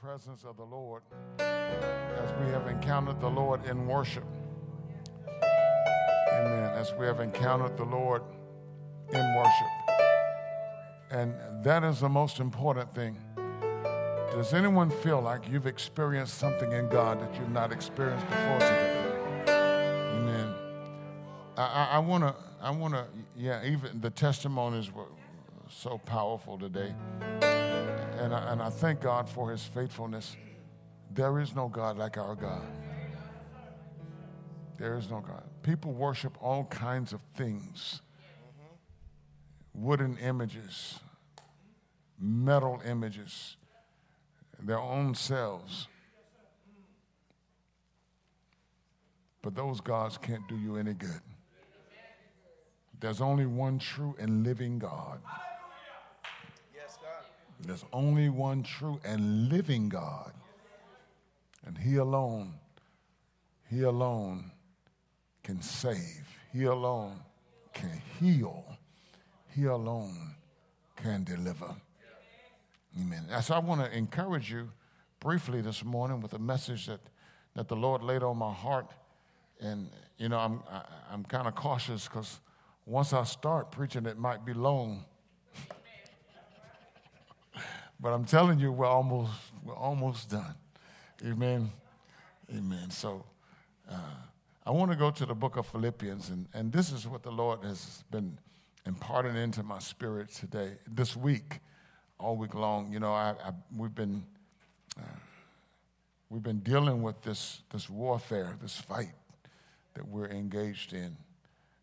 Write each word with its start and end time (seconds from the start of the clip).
presence 0.00 0.44
of 0.44 0.56
the 0.56 0.64
Lord 0.64 1.02
as 1.38 2.32
we 2.40 2.50
have 2.52 2.66
encountered 2.68 3.20
the 3.20 3.28
Lord 3.28 3.66
in 3.66 3.86
worship. 3.86 4.24
Amen. 5.42 6.70
As 6.74 6.94
we 6.94 7.04
have 7.04 7.20
encountered 7.20 7.76
the 7.76 7.84
Lord 7.84 8.22
in 9.12 9.34
worship. 9.34 9.66
And 11.10 11.34
that 11.62 11.84
is 11.84 12.00
the 12.00 12.08
most 12.08 12.40
important 12.40 12.90
thing. 12.94 13.18
Does 14.32 14.54
anyone 14.54 14.88
feel 14.88 15.20
like 15.20 15.46
you've 15.50 15.66
experienced 15.66 16.38
something 16.38 16.72
in 16.72 16.88
God 16.88 17.20
that 17.20 17.38
you've 17.38 17.50
not 17.50 17.70
experienced 17.70 18.26
before 18.26 18.58
today? 18.60 19.12
Amen. 20.14 20.54
I, 21.58 21.98
want 21.98 22.24
to, 22.24 22.34
I 22.62 22.70
want 22.70 22.94
to, 22.94 23.04
yeah, 23.36 23.62
even 23.66 24.00
the 24.00 24.10
testimonies 24.10 24.90
were 24.90 25.08
so 25.68 25.98
powerful 25.98 26.58
today. 26.58 26.94
And 28.20 28.34
I, 28.34 28.52
and 28.52 28.60
I 28.60 28.68
thank 28.68 29.00
God 29.00 29.30
for 29.30 29.50
his 29.50 29.64
faithfulness. 29.64 30.36
There 31.10 31.40
is 31.40 31.54
no 31.54 31.68
God 31.68 31.96
like 31.96 32.18
our 32.18 32.34
God. 32.34 32.66
There 34.76 34.98
is 34.98 35.10
no 35.10 35.20
God. 35.20 35.42
People 35.62 35.92
worship 35.92 36.36
all 36.42 36.64
kinds 36.64 37.14
of 37.14 37.22
things 37.34 38.02
wooden 39.72 40.18
images, 40.18 41.00
metal 42.18 42.82
images, 42.86 43.56
their 44.62 44.78
own 44.78 45.14
selves. 45.14 45.88
But 49.40 49.54
those 49.54 49.80
gods 49.80 50.18
can't 50.18 50.46
do 50.46 50.56
you 50.56 50.76
any 50.76 50.92
good. 50.92 51.22
There's 53.00 53.22
only 53.22 53.46
one 53.46 53.78
true 53.78 54.14
and 54.18 54.44
living 54.44 54.78
God. 54.78 55.20
There's 57.66 57.84
only 57.92 58.28
one 58.28 58.62
true 58.62 59.00
and 59.04 59.48
living 59.48 59.88
God. 59.88 60.32
And 61.66 61.76
He 61.76 61.96
alone, 61.96 62.54
He 63.68 63.82
alone 63.82 64.50
can 65.42 65.62
save. 65.62 66.26
He 66.52 66.64
alone 66.64 67.20
can 67.72 68.02
heal. 68.18 68.64
He 69.54 69.64
alone 69.64 70.34
can 70.96 71.24
deliver. 71.24 71.74
Amen. 73.00 73.26
So 73.42 73.54
I 73.54 73.58
want 73.58 73.84
to 73.84 73.96
encourage 73.96 74.50
you 74.50 74.70
briefly 75.20 75.60
this 75.60 75.84
morning 75.84 76.20
with 76.20 76.32
a 76.32 76.38
message 76.38 76.86
that, 76.86 77.00
that 77.54 77.68
the 77.68 77.76
Lord 77.76 78.02
laid 78.02 78.22
on 78.22 78.36
my 78.36 78.52
heart. 78.52 78.90
And, 79.60 79.90
you 80.18 80.28
know, 80.28 80.38
I'm, 80.38 80.62
I, 80.68 80.76
am 80.76 80.84
i 81.10 81.14
am 81.14 81.24
kind 81.24 81.46
of 81.46 81.54
cautious 81.54 82.08
because 82.08 82.40
once 82.86 83.12
I 83.12 83.24
start 83.24 83.70
preaching, 83.70 84.06
it 84.06 84.18
might 84.18 84.44
be 84.44 84.54
long. 84.54 85.04
But 88.02 88.14
I'm 88.14 88.24
telling 88.24 88.58
you, 88.58 88.72
we're 88.72 88.86
almost, 88.86 89.32
we're 89.62 89.76
almost 89.76 90.30
done. 90.30 90.54
Amen. 91.22 91.70
Amen. 92.50 92.90
So 92.90 93.24
uh, 93.90 93.94
I 94.64 94.70
want 94.70 94.90
to 94.90 94.96
go 94.96 95.10
to 95.10 95.26
the 95.26 95.34
book 95.34 95.56
of 95.56 95.66
Philippians, 95.66 96.30
and, 96.30 96.46
and 96.54 96.72
this 96.72 96.92
is 96.92 97.06
what 97.06 97.22
the 97.22 97.30
Lord 97.30 97.62
has 97.62 98.02
been 98.10 98.38
imparting 98.86 99.36
into 99.36 99.62
my 99.62 99.78
spirit 99.80 100.30
today, 100.30 100.78
this 100.86 101.14
week, 101.14 101.60
all 102.18 102.36
week 102.36 102.54
long. 102.54 102.90
You 102.90 103.00
know, 103.00 103.12
I, 103.12 103.34
I 103.44 103.52
we've 103.76 103.94
been 103.94 104.24
uh, 104.98 105.02
we've 106.30 106.42
been 106.42 106.60
dealing 106.60 107.02
with 107.02 107.20
this 107.22 107.60
this 107.70 107.90
warfare, 107.90 108.56
this 108.62 108.78
fight 108.78 109.12
that 109.92 110.08
we're 110.08 110.30
engaged 110.30 110.94
in. 110.94 111.16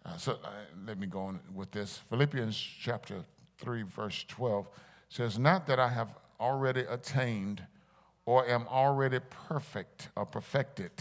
Uh, 0.03 0.17
so 0.17 0.31
uh, 0.44 0.50
let 0.88 0.97
me 0.97 1.06
go 1.06 1.19
on 1.19 1.39
with 1.53 1.69
this. 1.69 2.00
Philippians 2.09 2.57
chapter 2.57 3.23
three, 3.59 3.83
verse 3.83 4.25
twelve 4.27 4.67
says, 5.09 5.38
Not 5.40 5.68
that 5.68 5.79
I 5.79 5.90
have 5.90 6.09
already 6.40 6.81
attained 6.81 7.63
or 8.25 8.47
am 8.47 8.68
already 8.68 9.19
perfect 9.47 10.09
or 10.16 10.25
perfected, 10.25 10.91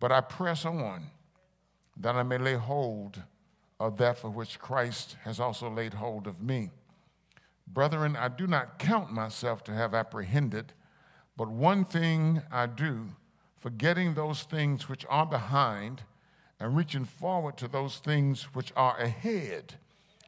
but 0.00 0.10
I 0.10 0.20
press 0.20 0.64
on 0.64 1.10
that 1.96 2.16
I 2.16 2.22
may 2.22 2.38
lay 2.38 2.54
hold 2.54 3.22
of 3.78 3.96
that 3.98 4.18
for 4.18 4.30
which 4.30 4.58
Christ 4.58 5.16
has 5.22 5.40
also 5.40 5.70
laid 5.70 5.94
hold 5.94 6.26
of 6.26 6.42
me. 6.42 6.70
Brethren, 7.66 8.16
I 8.16 8.28
do 8.28 8.46
not 8.46 8.78
count 8.78 9.12
myself 9.12 9.64
to 9.64 9.72
have 9.72 9.94
apprehended, 9.94 10.72
but 11.36 11.48
one 11.48 11.84
thing 11.84 12.42
I 12.50 12.66
do, 12.66 13.08
forgetting 13.56 14.14
those 14.14 14.42
things 14.42 14.88
which 14.88 15.06
are 15.08 15.26
behind 15.26 16.02
and 16.60 16.76
reaching 16.76 17.04
forward 17.04 17.56
to 17.58 17.68
those 17.68 17.96
things 17.96 18.54
which 18.54 18.72
are 18.76 18.98
ahead, 18.98 19.74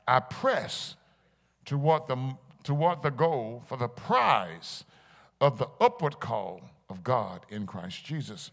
I 0.07 0.21
press 0.21 0.97
toward 1.65 2.09
the 2.09 2.37
toward 2.65 3.03
the 3.03 3.11
goal 3.11 3.63
for 3.67 3.77
the 3.77 3.89
prize 3.89 4.85
of 5.41 5.59
the 5.59 5.69
upward 5.81 6.19
call 6.19 6.63
of 6.89 7.05
God 7.05 7.47
in 7.51 7.67
Christ 7.67 8.05
Jesus. 8.05 8.51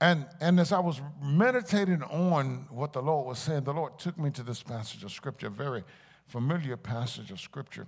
And, 0.00 0.26
and 0.40 0.58
as 0.58 0.72
I 0.72 0.78
was 0.78 1.02
meditating 1.22 2.02
on 2.04 2.66
what 2.70 2.94
the 2.94 3.02
Lord 3.02 3.26
was 3.26 3.38
saying, 3.38 3.64
the 3.64 3.74
Lord 3.74 3.98
took 3.98 4.18
me 4.18 4.30
to 4.30 4.42
this 4.42 4.62
passage 4.62 5.04
of 5.04 5.12
Scripture, 5.12 5.48
a 5.48 5.50
very 5.50 5.84
familiar 6.26 6.76
passage 6.78 7.30
of 7.30 7.40
Scripture. 7.40 7.86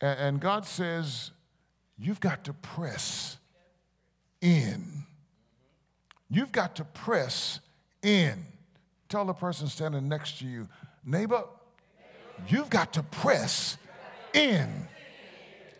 And, 0.00 0.20
and 0.20 0.40
God 0.40 0.64
says, 0.64 1.32
You've 1.98 2.20
got 2.20 2.44
to 2.44 2.52
press 2.52 3.38
in. 4.40 5.04
You've 6.30 6.52
got 6.52 6.76
to 6.76 6.84
press 6.84 7.60
in. 8.02 8.44
Tell 9.08 9.24
the 9.24 9.34
person 9.34 9.68
standing 9.68 10.08
next 10.08 10.38
to 10.38 10.46
you, 10.46 10.68
neighbor, 11.04 11.44
you've 12.48 12.70
got 12.70 12.92
to 12.94 13.02
press 13.02 13.76
in. 14.34 14.88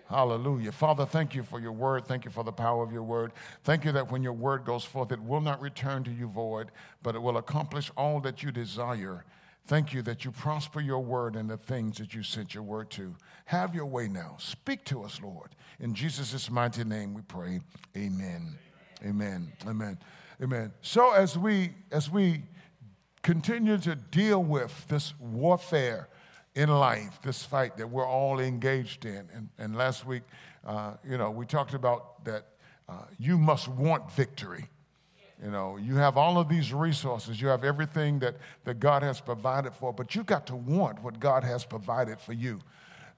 Hallelujah. 0.08 0.72
Father, 0.72 1.06
thank 1.06 1.34
you 1.34 1.42
for 1.42 1.58
your 1.58 1.72
word. 1.72 2.04
Thank 2.04 2.26
you 2.26 2.30
for 2.30 2.44
the 2.44 2.52
power 2.52 2.84
of 2.84 2.92
your 2.92 3.02
word. 3.02 3.32
Thank 3.64 3.86
you 3.86 3.92
that 3.92 4.10
when 4.10 4.22
your 4.22 4.34
word 4.34 4.64
goes 4.66 4.84
forth, 4.84 5.10
it 5.10 5.20
will 5.20 5.40
not 5.40 5.60
return 5.62 6.04
to 6.04 6.10
you 6.10 6.28
void, 6.28 6.70
but 7.02 7.14
it 7.14 7.22
will 7.22 7.38
accomplish 7.38 7.90
all 7.96 8.20
that 8.20 8.42
you 8.42 8.52
desire. 8.52 9.24
Thank 9.66 9.94
you 9.94 10.02
that 10.02 10.24
you 10.24 10.30
prosper 10.30 10.80
your 10.80 11.00
word 11.00 11.34
and 11.34 11.48
the 11.48 11.56
things 11.56 11.96
that 11.96 12.12
you 12.12 12.22
sent 12.22 12.52
your 12.52 12.62
word 12.62 12.90
to. 12.90 13.14
Have 13.46 13.74
your 13.74 13.86
way 13.86 14.06
now. 14.06 14.36
Speak 14.38 14.84
to 14.86 15.02
us, 15.02 15.20
Lord. 15.22 15.50
In 15.80 15.94
Jesus' 15.94 16.50
mighty 16.50 16.84
name 16.84 17.14
we 17.14 17.22
pray. 17.22 17.60
Amen. 17.96 18.58
Amen. 19.04 19.50
Amen. 19.66 19.98
Amen. 20.42 20.72
So 20.82 21.12
as 21.12 21.38
we 21.38 21.70
as 21.90 22.10
we 22.10 22.42
continue 23.22 23.78
to 23.78 23.94
deal 23.94 24.42
with 24.42 24.86
this 24.88 25.14
warfare 25.20 26.08
in 26.54 26.68
life, 26.68 27.18
this 27.22 27.44
fight 27.44 27.76
that 27.78 27.88
we're 27.88 28.06
all 28.06 28.40
engaged 28.40 29.04
in. 29.04 29.28
And, 29.34 29.48
and 29.58 29.76
last 29.76 30.06
week, 30.06 30.22
uh, 30.66 30.94
you 31.08 31.16
know, 31.16 31.30
we 31.30 31.46
talked 31.46 31.74
about 31.74 32.24
that 32.24 32.46
uh, 32.88 33.04
you 33.18 33.38
must 33.38 33.68
want 33.68 34.10
victory. 34.12 34.68
You 35.42 35.50
know, 35.50 35.76
you 35.76 35.96
have 35.96 36.16
all 36.16 36.38
of 36.38 36.48
these 36.48 36.72
resources, 36.72 37.40
you 37.40 37.48
have 37.48 37.64
everything 37.64 38.20
that, 38.20 38.36
that 38.64 38.78
God 38.78 39.02
has 39.02 39.20
provided 39.20 39.74
for, 39.74 39.92
but 39.92 40.14
you 40.14 40.22
got 40.22 40.46
to 40.46 40.56
want 40.56 41.02
what 41.02 41.18
God 41.18 41.42
has 41.42 41.64
provided 41.64 42.20
for 42.20 42.32
you. 42.32 42.60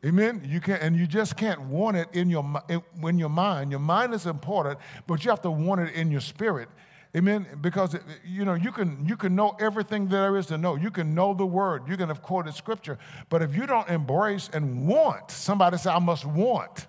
Amen. 0.04 0.42
You 0.44 0.60
can 0.60 0.76
and 0.76 0.96
you 0.96 1.06
just 1.06 1.36
can't 1.36 1.60
want 1.62 1.96
it 1.96 2.08
in 2.12 2.28
your 2.28 2.62
in 3.02 3.18
your 3.18 3.30
mind. 3.30 3.70
Your 3.70 3.80
mind 3.80 4.12
is 4.12 4.26
important, 4.26 4.78
but 5.06 5.24
you 5.24 5.30
have 5.30 5.40
to 5.42 5.50
want 5.50 5.80
it 5.80 5.94
in 5.94 6.10
your 6.10 6.20
spirit. 6.20 6.68
Amen. 7.16 7.46
Because 7.60 7.94
eh, 7.94 7.98
you 8.24 8.44
know 8.44 8.54
you 8.54 8.72
can 8.72 9.04
you 9.06 9.16
can 9.16 9.36
know 9.36 9.56
everything 9.60 10.08
there 10.08 10.36
is 10.36 10.46
to 10.46 10.58
know. 10.58 10.74
You 10.74 10.90
can 10.90 11.14
know 11.14 11.32
the 11.32 11.46
word. 11.46 11.88
You 11.88 11.96
can 11.96 12.08
have 12.08 12.22
quoted 12.22 12.54
scripture. 12.54 12.98
But 13.28 13.42
if 13.42 13.54
you 13.54 13.66
don't 13.66 13.88
embrace 13.88 14.50
and 14.52 14.86
want, 14.86 15.30
somebody 15.30 15.76
say, 15.76 15.90
I 15.90 16.00
must 16.00 16.24
want 16.24 16.86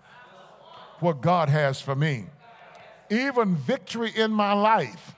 what 1.00 1.22
God 1.22 1.50
has 1.50 1.80
for 1.80 1.95
me. 1.95 2.25
Even 3.12 3.56
victory 3.56 4.12
in 4.16 4.31
my 4.31 4.54
life 4.54 5.16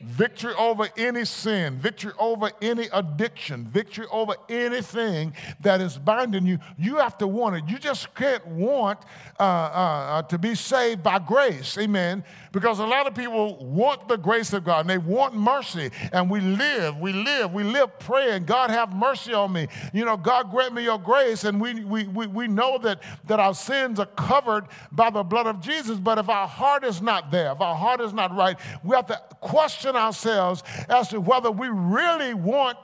victory 0.00 0.54
over 0.54 0.88
any 0.96 1.24
sin, 1.24 1.78
victory 1.78 2.12
over 2.18 2.50
any 2.62 2.88
addiction, 2.92 3.64
victory 3.64 4.06
over 4.10 4.34
anything 4.48 5.32
that 5.60 5.80
is 5.80 5.98
binding 5.98 6.46
you. 6.46 6.58
You 6.78 6.96
have 6.96 7.18
to 7.18 7.26
want 7.26 7.56
it. 7.56 7.64
You 7.68 7.78
just 7.78 8.14
can't 8.14 8.46
want 8.46 9.00
uh, 9.38 9.42
uh, 9.42 9.46
uh, 9.46 10.22
to 10.22 10.38
be 10.38 10.54
saved 10.54 11.02
by 11.02 11.18
grace. 11.18 11.76
Amen. 11.78 12.24
Because 12.52 12.78
a 12.78 12.86
lot 12.86 13.06
of 13.06 13.14
people 13.14 13.56
want 13.56 14.08
the 14.08 14.16
grace 14.16 14.52
of 14.52 14.64
God 14.64 14.80
and 14.80 14.90
they 14.90 14.98
want 14.98 15.34
mercy. 15.34 15.90
And 16.12 16.30
we 16.30 16.40
live, 16.40 16.98
we 16.98 17.12
live, 17.12 17.52
we 17.52 17.62
live 17.62 17.98
praying, 17.98 18.44
God 18.44 18.70
have 18.70 18.94
mercy 18.94 19.34
on 19.34 19.52
me. 19.52 19.68
You 19.92 20.04
know, 20.04 20.16
God 20.16 20.50
grant 20.50 20.74
me 20.74 20.84
your 20.84 20.98
grace. 20.98 21.44
And 21.44 21.60
we, 21.60 21.84
we, 21.84 22.04
we, 22.04 22.26
we 22.26 22.48
know 22.48 22.78
that, 22.78 23.02
that 23.26 23.38
our 23.38 23.54
sins 23.54 24.00
are 24.00 24.06
covered 24.06 24.66
by 24.92 25.10
the 25.10 25.22
blood 25.22 25.46
of 25.46 25.60
Jesus. 25.60 25.98
But 25.98 26.18
if 26.18 26.28
our 26.28 26.48
heart 26.48 26.84
is 26.84 27.02
not 27.02 27.30
there, 27.30 27.52
if 27.52 27.60
our 27.60 27.76
heart 27.76 28.00
is 28.00 28.12
not 28.12 28.34
right, 28.34 28.56
we 28.82 28.96
have 28.96 29.06
to 29.08 29.20
question 29.40 29.87
ourselves 29.96 30.62
as 30.88 31.08
to 31.08 31.20
whether 31.20 31.50
we 31.50 31.68
really 31.68 32.34
want 32.34 32.78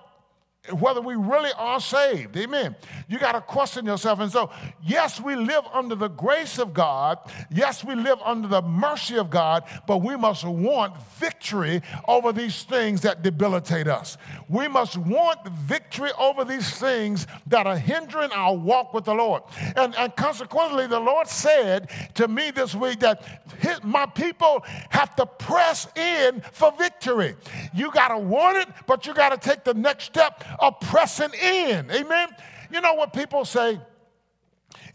whether 0.72 1.00
we 1.00 1.14
really 1.14 1.50
are 1.58 1.78
saved. 1.78 2.36
Amen. 2.36 2.74
You 3.06 3.18
got 3.18 3.32
to 3.32 3.40
question 3.40 3.84
yourself. 3.84 4.20
And 4.20 4.32
so, 4.32 4.50
yes, 4.82 5.20
we 5.20 5.36
live 5.36 5.64
under 5.72 5.94
the 5.94 6.08
grace 6.08 6.58
of 6.58 6.72
God. 6.72 7.18
Yes, 7.50 7.84
we 7.84 7.94
live 7.94 8.18
under 8.24 8.48
the 8.48 8.62
mercy 8.62 9.16
of 9.16 9.28
God, 9.28 9.64
but 9.86 9.98
we 9.98 10.16
must 10.16 10.44
want 10.44 10.96
victory 11.18 11.82
over 12.08 12.32
these 12.32 12.62
things 12.62 13.02
that 13.02 13.22
debilitate 13.22 13.88
us. 13.88 14.16
We 14.48 14.66
must 14.68 14.96
want 14.96 15.46
victory 15.48 16.10
over 16.18 16.44
these 16.44 16.70
things 16.78 17.26
that 17.48 17.66
are 17.66 17.76
hindering 17.76 18.30
our 18.32 18.56
walk 18.56 18.94
with 18.94 19.04
the 19.04 19.14
Lord. 19.14 19.42
And, 19.76 19.94
and 19.96 20.16
consequently, 20.16 20.86
the 20.86 21.00
Lord 21.00 21.28
said 21.28 21.90
to 22.14 22.26
me 22.26 22.50
this 22.50 22.74
week 22.74 23.00
that 23.00 23.22
his, 23.58 23.82
my 23.84 24.06
people 24.06 24.64
have 24.88 25.14
to 25.16 25.26
press 25.26 25.86
in 25.94 26.42
for 26.52 26.72
victory. 26.72 27.36
You 27.74 27.90
got 27.90 28.08
to 28.08 28.18
want 28.18 28.58
it, 28.58 28.68
but 28.86 29.06
you 29.06 29.14
got 29.14 29.30
to 29.30 29.48
take 29.48 29.64
the 29.64 29.74
next 29.74 30.04
step 30.04 30.44
of 30.60 30.78
pressing 30.80 31.32
in. 31.34 31.90
Amen. 31.90 32.28
You 32.70 32.80
know 32.80 32.94
what 32.94 33.12
people 33.12 33.44
say? 33.44 33.80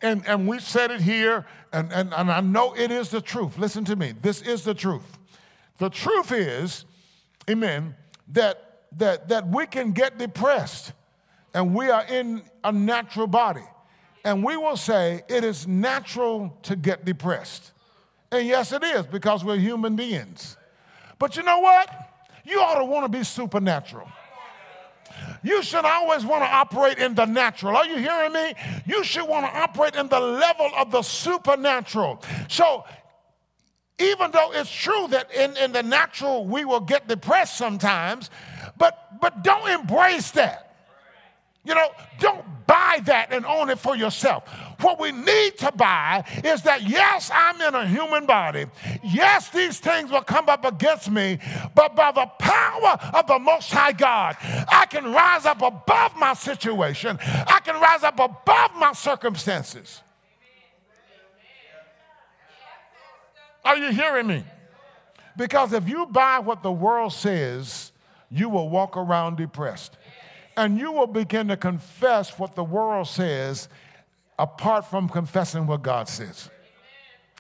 And, 0.02 0.26
and 0.26 0.48
we 0.48 0.60
said 0.60 0.92
it 0.92 1.02
here, 1.02 1.46
and, 1.74 1.92
and, 1.92 2.14
and 2.14 2.32
I 2.32 2.40
know 2.42 2.74
it 2.74 2.90
is 2.90 3.10
the 3.10 3.22
truth. 3.22 3.58
Listen 3.58 3.84
to 3.86 3.96
me. 3.96 4.14
This 4.22 4.42
is 4.42 4.64
the 4.64 4.74
truth. 4.74 5.20
The 5.78 5.90
truth 5.90 6.32
is, 6.32 6.86
amen, 7.50 7.96
that, 8.30 8.84
that, 8.98 9.28
that 9.30 9.48
we 9.48 9.66
can 9.66 9.92
get 9.92 10.18
depressed 10.18 10.94
and 11.54 11.74
we 11.74 11.90
are 11.90 12.06
in 12.06 12.44
a 12.64 12.72
natural 12.72 13.28
body. 13.28 13.64
And 14.24 14.44
we 14.44 14.58
will 14.58 14.78
say 14.78 15.24
it 15.28 15.44
is 15.44 15.68
natural 15.68 16.58
to 16.64 16.76
get 16.76 17.06
depressed. 17.06 17.72
And 18.32 18.48
yes, 18.48 18.72
it 18.72 18.84
is 18.84 19.06
because 19.06 19.44
we're 19.44 19.58
human 19.58 19.96
beings. 19.96 20.58
But 21.18 21.38
you 21.38 21.44
know 21.44 21.60
what? 21.60 21.90
You 22.46 22.60
ought 22.62 22.80
to 22.80 22.86
want 22.86 23.12
to 23.12 23.18
be 23.18 23.24
supernatural. 23.24 24.08
You 25.44 25.64
should 25.64 25.86
always 25.86 26.26
want 26.26 26.44
to 26.44 26.48
operate 26.48 26.98
in 26.98 27.16
the 27.16 27.26
natural. 27.26 27.76
Are 27.76 27.86
you 27.86 27.98
hearing 27.98 28.34
me? 28.34 28.54
You 28.86 29.04
should 29.04 29.28
want 29.28 29.46
to 29.46 29.58
operate 29.58 29.96
in 29.96 30.08
the 30.08 30.20
level 30.20 30.70
of 30.78 30.92
the 30.92 31.02
supernatural. 31.02 32.22
So, 32.48 32.86
even 34.00 34.32
though 34.32 34.52
it's 34.54 34.72
true 34.72 35.08
that 35.10 35.34
in, 35.34 35.58
in 35.58 35.72
the 35.72 35.84
natural 35.84 36.46
we 36.46 36.64
will 36.64 36.80
get 36.80 37.08
depressed 37.08 37.58
sometimes, 37.58 38.30
but, 38.78 39.20
but 39.20 39.44
don't 39.44 39.70
embrace 39.70 40.32
that. 40.32 40.69
You 41.70 41.76
know, 41.76 41.92
don't 42.20 42.44
buy 42.66 43.00
that 43.06 43.32
and 43.32 43.46
own 43.46 43.70
it 43.70 43.78
for 43.78 43.96
yourself. 43.96 44.50
What 44.82 45.00
we 45.00 45.12
need 45.12 45.60
to 45.60 45.72
buy 45.72 46.24
is 46.44 46.64
that, 46.64 46.82
yes, 46.82 47.30
I'm 47.32 47.62
in 47.62 47.76
a 47.76 47.88
human 47.88 48.26
body. 48.26 48.66
Yes, 49.04 49.50
these 49.50 49.80
things 49.80 50.10
will 50.10 50.24
come 50.24 50.50
up 50.50 50.66
against 50.66 51.12
me, 51.12 51.38
but 51.76 51.96
by 51.96 52.12
the 52.12 52.26
power 52.40 52.98
of 53.14 53.28
the 53.28 53.38
Most 53.38 53.72
High 53.72 53.92
God, 53.92 54.36
I 54.42 54.88
can 54.90 55.14
rise 55.14 55.46
up 55.46 55.62
above 55.62 56.16
my 56.16 56.34
situation, 56.34 57.20
I 57.22 57.60
can 57.64 57.80
rise 57.80 58.02
up 58.02 58.20
above 58.20 58.72
my 58.76 58.94
circumstances. 58.94 60.02
Are 63.64 63.78
you 63.78 63.92
hearing 63.92 64.26
me? 64.26 64.44
Because 65.38 65.74
if 65.74 65.88
you 65.88 66.08
buy 66.08 66.40
what 66.40 66.64
the 66.64 66.72
world 66.72 67.14
says, 67.14 67.92
you 68.32 68.50
will 68.50 68.70
walk 68.70 68.98
around 68.98 69.38
depressed 69.38 69.98
and 70.60 70.78
you 70.78 70.92
will 70.92 71.08
begin 71.08 71.48
to 71.48 71.56
confess 71.56 72.38
what 72.38 72.54
the 72.54 72.64
world 72.64 73.08
says 73.08 73.70
apart 74.38 74.86
from 74.86 75.08
confessing 75.08 75.66
what 75.66 75.82
God 75.82 76.10
says. 76.10 76.50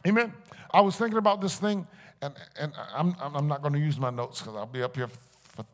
Amen. 0.07 0.33
I 0.71 0.79
was 0.79 0.95
thinking 0.95 1.17
about 1.17 1.41
this 1.41 1.57
thing, 1.59 1.85
and, 2.21 2.33
and 2.57 2.71
I'm, 2.95 3.13
I'm 3.19 3.47
not 3.47 3.61
going 3.61 3.73
to 3.73 3.79
use 3.79 3.99
my 3.99 4.09
notes 4.09 4.39
because 4.39 4.55
I'll 4.55 4.65
be 4.65 4.81
up 4.81 4.95
here 4.95 5.09
for 5.43 5.65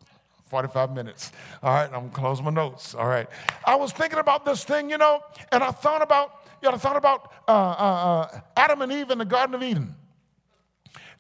45 0.48 0.96
minutes. 0.96 1.32
All 1.62 1.72
right, 1.72 1.86
I'm 1.86 1.92
going 1.92 2.10
to 2.10 2.16
close 2.16 2.42
my 2.42 2.50
notes. 2.50 2.96
All 2.96 3.08
right. 3.08 3.28
I 3.64 3.76
was 3.76 3.92
thinking 3.92 4.18
about 4.18 4.44
this 4.44 4.64
thing, 4.64 4.90
you 4.90 4.98
know, 4.98 5.22
and 5.52 5.64
I 5.64 5.70
thought 5.70 6.02
about, 6.02 6.48
you 6.64 6.70
know, 6.70 6.76
I 6.76 6.80
thought 6.80 6.98
about 6.98 7.32
uh, 7.48 7.52
uh, 7.52 7.54
uh, 7.54 8.40
Adam 8.58 8.82
and 8.82 8.92
Eve 8.92 9.12
in 9.12 9.20
the 9.20 9.26
Garden 9.26 9.54
of 9.54 9.62
Eden. 9.62 9.94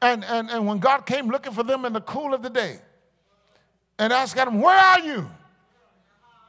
And, 0.01 0.25
and, 0.25 0.50
and 0.50 0.66
when 0.66 0.80
God 0.80 1.06
came 1.06 1.30
looking 1.30 1.54
for 1.54 1.63
them 1.63 1.86
in 1.86 1.94
the 1.94 2.01
cool 2.01 2.33
of 2.33 2.42
the 2.42 2.50
day 2.50 2.80
and 4.00 4.12
asked 4.12 4.36
Adam, 4.38 4.60
Where 4.60 4.75
are 4.75 5.00
you? 5.01 5.30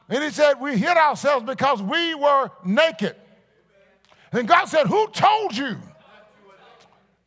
And 0.09 0.23
he 0.23 0.29
said, 0.29 0.55
We 0.55 0.77
hid 0.77 0.97
ourselves 0.97 1.45
because 1.45 1.81
we 1.81 2.15
were 2.15 2.49
naked. 2.63 3.15
And 4.31 4.47
God 4.47 4.65
said, 4.65 4.87
Who 4.87 5.07
told 5.09 5.55
you 5.55 5.77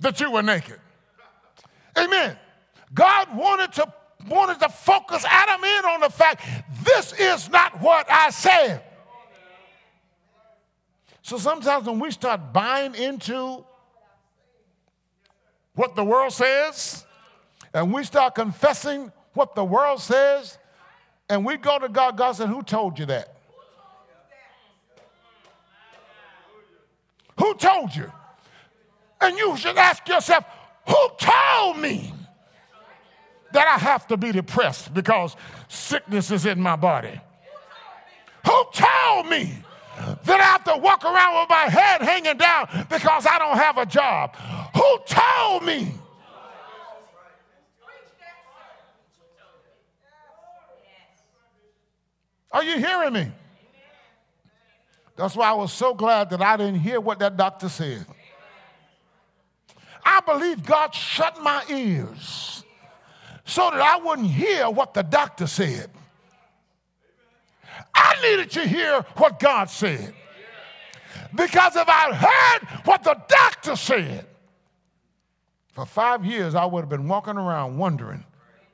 that 0.01 0.21
you 0.21 0.31
were 0.31 0.43
naked? 0.43 0.79
Amen. 1.97 2.37
God 2.93 3.37
wanted 3.37 3.73
to, 3.75 3.93
wanted 4.29 4.61
to 4.61 4.69
focus 4.69 5.25
Adam 5.29 5.63
in 5.63 5.85
on 5.85 6.01
the 6.01 6.11
fact 6.11 6.45
this 6.85 7.13
is 7.19 7.49
not 7.51 7.81
what 7.81 8.11
I 8.11 8.31
said. 8.31 8.83
So 11.23 11.39
sometimes 11.39 11.87
when 11.87 12.01
we 12.01 12.11
start 12.11 12.53
buying 12.53 12.95
into 12.95 13.65
what 15.75 15.95
the 15.95 16.05
world 16.05 16.33
says, 16.33 17.05
and 17.73 17.93
we 17.93 18.03
start 18.03 18.35
confessing 18.35 19.13
what 19.35 19.55
the 19.55 19.65
world 19.65 20.01
says, 20.01 20.59
and 21.31 21.47
we 21.47 21.57
go 21.57 21.79
to 21.79 21.89
God, 21.89 22.17
God 22.17 22.33
said, 22.33 22.49
Who 22.49 22.61
told 22.63 22.99
you 22.99 23.07
that? 23.07 23.37
Who 27.39 27.55
told 27.55 27.95
you? 27.95 28.13
And 29.21 29.39
you 29.39 29.57
should 29.57 29.77
ask 29.77 30.07
yourself, 30.09 30.45
Who 30.89 31.09
told 31.19 31.79
me 31.79 32.13
that 33.53 33.69
I 33.69 33.79
have 33.79 34.09
to 34.09 34.17
be 34.17 34.33
depressed 34.33 34.93
because 34.93 35.37
sickness 35.69 36.33
is 36.33 36.47
in 36.47 36.61
my 36.61 36.75
body? 36.75 37.21
Who 38.45 38.65
told 38.73 39.29
me 39.29 39.57
that 40.25 40.41
I 40.41 40.45
have 40.45 40.65
to 40.65 40.79
walk 40.79 41.05
around 41.05 41.41
with 41.41 41.49
my 41.49 41.69
head 41.69 42.03
hanging 42.03 42.39
down 42.39 42.87
because 42.91 43.25
I 43.25 43.39
don't 43.39 43.57
have 43.57 43.79
a 43.79 43.87
job? 43.87 44.35
Who 44.75 44.99
told 45.07 45.65
me? 45.65 45.95
Are 52.53 52.60
you 52.71 52.79
hearing 52.79 53.13
me? 53.13 53.33
That's 55.17 55.37
why 55.37 55.51
I 55.51 55.53
was 55.53 55.73
so 55.73 55.93
glad 55.93 56.31
that 56.31 56.41
I 56.41 56.57
didn't 56.57 56.81
hear 56.81 57.01
what 57.01 57.19
that 57.19 57.37
doctor 57.37 57.69
said. 57.69 58.07
I 60.05 60.21
believe 60.21 60.65
God 60.65 60.95
shut 60.95 61.43
my 61.43 61.63
ears 61.69 62.65
so 63.45 63.71
that 63.71 63.81
I 63.81 63.99
wouldn't 63.99 64.31
hear 64.31 64.71
what 64.71 64.95
the 64.95 65.03
doctor 65.03 65.47
said. 65.47 65.91
I 67.95 68.15
needed 68.23 68.51
to 68.53 68.67
hear 68.67 69.03
what 69.17 69.39
God 69.39 69.69
said. 69.69 70.15
Because 71.35 71.77
if 71.77 71.89
I 71.89 72.15
heard 72.15 72.87
what 72.87 73.03
the 73.03 73.21
doctor 73.29 73.77
said, 73.77 74.27
for 75.73 75.85
five 75.85 76.25
years 76.25 76.55
I 76.55 76.65
would 76.65 76.81
have 76.81 76.89
been 76.89 77.09
walking 77.09 77.37
around 77.37 77.77
wondering 77.77 78.25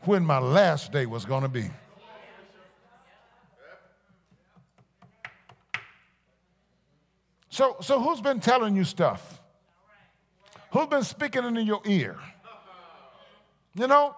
when 0.03 0.25
my 0.25 0.39
last 0.39 0.93
day 0.93 1.07
was 1.07 1.25
going 1.25 1.43
to 1.43 1.49
be. 1.49 1.69
So, 7.57 7.75
so 7.81 7.99
who's 7.99 8.21
been 8.21 8.39
telling 8.39 8.77
you 8.77 8.85
stuff? 8.85 9.41
Who's 10.73 10.89
been 10.89 11.03
speaking 11.03 11.43
into 11.43 11.63
your 11.63 11.81
ear? 11.87 12.19
You 13.75 13.87
know, 13.87 14.15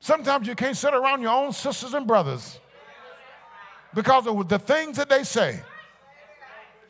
sometimes 0.00 0.48
you 0.48 0.54
can't 0.54 0.74
sit 0.74 0.94
around 0.94 1.20
your 1.20 1.32
own 1.32 1.52
sisters 1.52 1.92
and 1.92 2.06
brothers 2.06 2.58
because 3.92 4.26
of 4.26 4.48
the 4.48 4.58
things 4.58 4.96
that 4.96 5.10
they 5.10 5.24
say. 5.24 5.60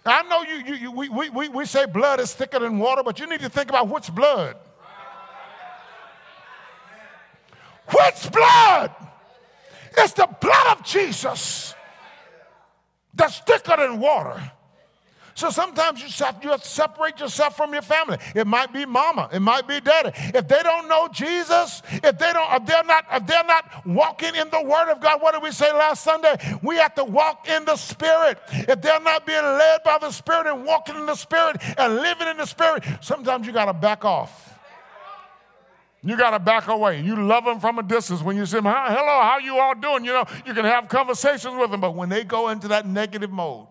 I 0.07 0.23
know 0.23 0.43
you, 0.43 0.65
you, 0.65 0.75
you 0.75 0.93
we, 0.93 1.09
we, 1.09 1.49
we 1.49 1.65
say 1.65 1.87
blood 1.87 2.21
is 2.21 2.33
thicker 2.33 2.61
than 2.61 2.79
water, 2.79 3.03
but 3.03 3.19
you 3.19 3.27
need 3.27 3.41
to 3.41 3.49
think 3.49 3.69
about 3.69 3.89
which 3.89 4.15
blood. 4.15 4.57
Which 7.89 8.31
blood? 8.31 8.95
It's 9.99 10.13
the 10.13 10.29
blood 10.41 10.79
of 10.79 10.85
Jesus 10.85 11.75
that's 13.13 13.41
thicker 13.41 13.77
than 13.77 13.99
water. 13.99 14.53
So 15.35 15.51
sometimes 15.51 16.01
you 16.01 16.25
have, 16.25 16.43
you 16.45 16.51
have 16.51 16.63
to 16.63 16.69
separate 16.69 17.19
yourself 17.19 17.57
from 17.57 17.73
your 17.73 17.83
family. 17.83 18.19
It 18.35 18.47
might 18.47 18.73
be 18.73 18.87
mama, 18.87 19.29
it 19.33 19.41
might 19.41 19.67
be 19.67 19.81
daddy. 19.81 20.11
If 20.15 20.47
they 20.47 20.63
don't 20.63 20.89
know 20.89 21.09
Jesus, 21.09 21.83
if 21.91 22.19
they 22.19 22.33
don't, 22.33 22.53
if 22.53 22.67
they're 22.67 22.85
not, 22.85 23.05
if 23.13 23.27
they're 23.27 23.45
not 23.45 23.85
walking 23.85 24.35
in 24.37 24.49
the 24.51 24.63
Word 24.63 24.93
of 24.93 25.01
God, 25.01 25.21
what 25.21 25.33
did 25.33 25.43
we 25.43 25.51
say 25.51 25.73
last 25.73 26.05
Sunday? 26.05 26.37
We 26.63 26.77
have 26.77 26.95
to 26.95 27.05
walk 27.05 27.49
in 27.49 27.65
the 27.65 27.77
Spirit. 27.77 28.39
If 28.53 28.81
they're 28.81 29.01
not 29.01 29.27
being 29.27 29.43
led 29.43 29.83
by 29.85 29.99
the 30.01 30.13
Spirit 30.13 30.47
and 30.47 30.65
walking 30.65 30.97
in 30.97 31.07
the 31.07 31.17
Spirit 31.17 31.57
and 31.79 31.97
living 31.97 32.29
in 32.29 32.37
the 32.37 32.47
Spirit, 32.47 32.85
sometimes 33.01 33.47
you 33.47 33.53
got 33.53 33.67
to 33.67 33.75
back 33.75 34.05
off. 34.05 34.53
You 36.03 36.17
got 36.19 36.31
to 36.31 36.39
back 36.39 36.69
away. 36.69 37.01
You 37.01 37.17
love 37.17 37.45
them 37.45 37.59
from 37.59 37.79
a 37.79 37.83
distance. 37.83 38.23
When 38.23 38.37
you 38.37 38.45
say, 38.45 38.59
hello, 38.59 38.71
how 38.71 39.39
you 39.43 39.59
all 39.59 39.75
doing? 39.75 40.05
You 40.05 40.13
know, 40.13 40.27
you 40.45 40.53
can 40.53 40.67
have 40.67 40.89
conversations 40.89 41.57
with 41.59 41.71
them. 41.71 41.81
But 41.81 41.95
when 41.95 42.11
they 42.11 42.25
go 42.25 42.51
into 42.51 42.69
that 42.69 42.87
negative 42.87 43.31
mode, 43.31 43.67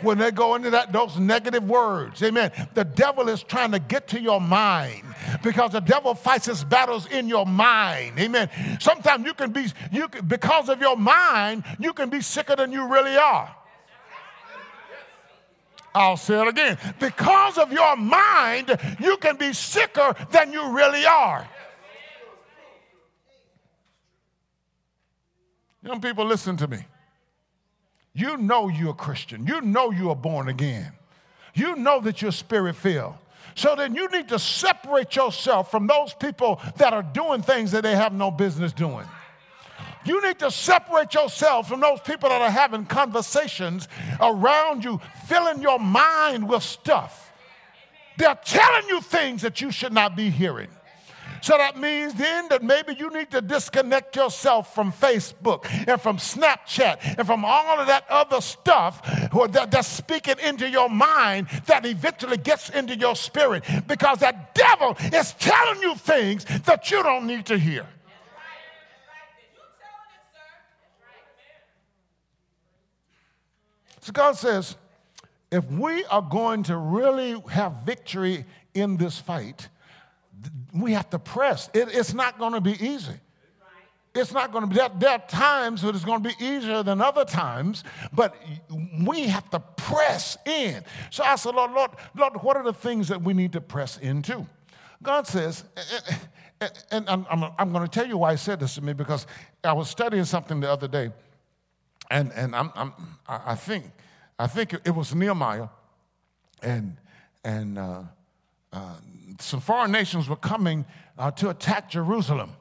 when 0.00 0.18
they 0.18 0.30
go 0.30 0.54
into 0.54 0.70
that 0.70 0.92
those 0.92 1.18
negative 1.18 1.64
words. 1.64 2.22
Amen. 2.22 2.52
The 2.74 2.84
devil 2.84 3.28
is 3.28 3.42
trying 3.42 3.72
to 3.72 3.78
get 3.78 4.08
to 4.08 4.20
your 4.20 4.40
mind 4.40 5.02
because 5.42 5.72
the 5.72 5.80
devil 5.80 6.14
fights 6.14 6.46
his 6.46 6.64
battles 6.64 7.06
in 7.06 7.28
your 7.28 7.46
mind. 7.46 8.18
Amen. 8.18 8.50
Sometimes 8.80 9.24
you 9.24 9.34
can 9.34 9.50
be 9.50 9.66
you 9.92 10.08
can, 10.08 10.26
because 10.26 10.68
of 10.68 10.80
your 10.80 10.96
mind, 10.96 11.64
you 11.78 11.92
can 11.92 12.10
be 12.10 12.20
sicker 12.20 12.56
than 12.56 12.72
you 12.72 12.86
really 12.88 13.16
are. 13.16 13.54
I'll 15.94 16.16
say 16.16 16.40
it 16.40 16.48
again. 16.48 16.76
Because 16.98 17.56
of 17.56 17.72
your 17.72 17.96
mind, 17.96 18.76
you 18.98 19.16
can 19.18 19.36
be 19.36 19.52
sicker 19.52 20.14
than 20.32 20.52
you 20.52 20.72
really 20.72 21.06
are. 21.06 21.48
Young 25.84 26.00
people, 26.00 26.24
listen 26.24 26.56
to 26.56 26.66
me. 26.66 26.78
You 28.14 28.36
know 28.36 28.68
you're 28.68 28.90
a 28.90 28.94
Christian. 28.94 29.46
You 29.46 29.60
know 29.60 29.90
you 29.90 30.10
are 30.10 30.16
born 30.16 30.48
again. 30.48 30.92
You 31.54 31.76
know 31.76 32.00
that 32.00 32.22
you're 32.22 32.32
spirit 32.32 32.76
filled. 32.76 33.14
So 33.56 33.74
then 33.76 33.94
you 33.94 34.08
need 34.08 34.28
to 34.28 34.38
separate 34.38 35.14
yourself 35.14 35.70
from 35.70 35.86
those 35.86 36.14
people 36.14 36.60
that 36.76 36.92
are 36.92 37.02
doing 37.02 37.42
things 37.42 37.70
that 37.72 37.82
they 37.82 37.94
have 37.94 38.12
no 38.12 38.30
business 38.30 38.72
doing. 38.72 39.06
You 40.04 40.20
need 40.22 40.38
to 40.40 40.50
separate 40.50 41.14
yourself 41.14 41.68
from 41.68 41.80
those 41.80 42.00
people 42.00 42.28
that 42.28 42.42
are 42.42 42.50
having 42.50 42.84
conversations 42.84 43.88
around 44.20 44.84
you, 44.84 45.00
filling 45.26 45.62
your 45.62 45.78
mind 45.78 46.48
with 46.48 46.62
stuff. 46.62 47.32
They're 48.18 48.38
telling 48.44 48.88
you 48.88 49.00
things 49.00 49.42
that 49.42 49.60
you 49.60 49.70
should 49.70 49.92
not 49.92 50.14
be 50.14 50.30
hearing. 50.30 50.68
So 51.44 51.58
that 51.58 51.78
means 51.78 52.14
then 52.14 52.48
that 52.48 52.62
maybe 52.62 52.94
you 52.98 53.10
need 53.10 53.30
to 53.32 53.42
disconnect 53.42 54.16
yourself 54.16 54.74
from 54.74 54.90
Facebook 54.90 55.66
and 55.86 56.00
from 56.00 56.16
Snapchat 56.16 57.18
and 57.18 57.26
from 57.26 57.44
all 57.44 57.78
of 57.78 57.86
that 57.86 58.06
other 58.08 58.40
stuff 58.40 59.02
that, 59.50 59.70
that's 59.70 59.86
speaking 59.86 60.36
into 60.42 60.66
your 60.66 60.88
mind 60.88 61.48
that 61.66 61.84
eventually 61.84 62.38
gets 62.38 62.70
into 62.70 62.96
your 62.96 63.14
spirit 63.14 63.62
because 63.86 64.20
that 64.20 64.54
devil 64.54 64.96
is 65.12 65.34
telling 65.34 65.82
you 65.82 65.94
things 65.96 66.46
that 66.64 66.90
you 66.90 67.02
don't 67.02 67.26
need 67.26 67.44
to 67.44 67.58
hear. 67.58 67.86
So 74.00 74.12
God 74.14 74.32
says, 74.38 74.76
if 75.50 75.70
we 75.70 76.06
are 76.06 76.22
going 76.22 76.62
to 76.62 76.78
really 76.78 77.38
have 77.50 77.82
victory 77.84 78.46
in 78.72 78.96
this 78.96 79.18
fight, 79.18 79.68
we 80.72 80.92
have 80.92 81.10
to 81.10 81.18
press. 81.18 81.70
It, 81.74 81.88
it's 81.92 82.14
not 82.14 82.38
going 82.38 82.52
to 82.52 82.60
be 82.60 82.72
easy. 82.72 83.14
It's 84.14 84.32
not 84.32 84.52
going 84.52 84.62
to 84.62 84.68
be, 84.68 84.76
there, 84.76 84.90
there 84.96 85.10
are 85.10 85.26
times 85.26 85.82
when 85.82 85.94
it's 85.94 86.04
going 86.04 86.22
to 86.22 86.28
be 86.28 86.44
easier 86.44 86.84
than 86.84 87.00
other 87.00 87.24
times, 87.24 87.82
but 88.12 88.36
we 89.04 89.22
have 89.22 89.50
to 89.50 89.58
press 89.58 90.36
in. 90.46 90.84
So 91.10 91.24
I 91.24 91.34
said, 91.34 91.54
Lord, 91.54 91.72
Lord, 91.72 91.90
Lord, 92.14 92.42
what 92.42 92.56
are 92.56 92.62
the 92.62 92.72
things 92.72 93.08
that 93.08 93.20
we 93.20 93.34
need 93.34 93.52
to 93.54 93.60
press 93.60 93.98
into? 93.98 94.46
God 95.02 95.26
says, 95.26 95.64
eh, 95.76 95.80
eh, 96.08 96.14
eh, 96.60 96.68
and 96.92 97.08
I'm, 97.08 97.26
I'm, 97.28 97.44
I'm 97.58 97.72
going 97.72 97.84
to 97.84 97.90
tell 97.90 98.06
you 98.06 98.16
why 98.16 98.32
He 98.32 98.36
said 98.36 98.60
this 98.60 98.76
to 98.76 98.82
me 98.82 98.92
because 98.92 99.26
I 99.64 99.72
was 99.72 99.90
studying 99.90 100.24
something 100.24 100.60
the 100.60 100.70
other 100.70 100.86
day, 100.86 101.10
and, 102.08 102.32
and 102.34 102.54
I'm, 102.54 102.70
I'm, 102.76 102.92
I 103.28 103.56
think, 103.56 103.90
I 104.38 104.46
think 104.46 104.74
it 104.74 104.94
was 104.94 105.12
Nehemiah, 105.12 105.68
and, 106.62 106.96
and 107.42 107.78
uh, 107.78 108.02
uh, 108.74 108.96
some 109.40 109.60
foreign 109.60 109.92
nations 109.92 110.28
were 110.28 110.36
coming 110.36 110.84
uh, 111.18 111.30
to 111.32 111.50
attack 111.50 111.90
Jerusalem. 111.90 112.52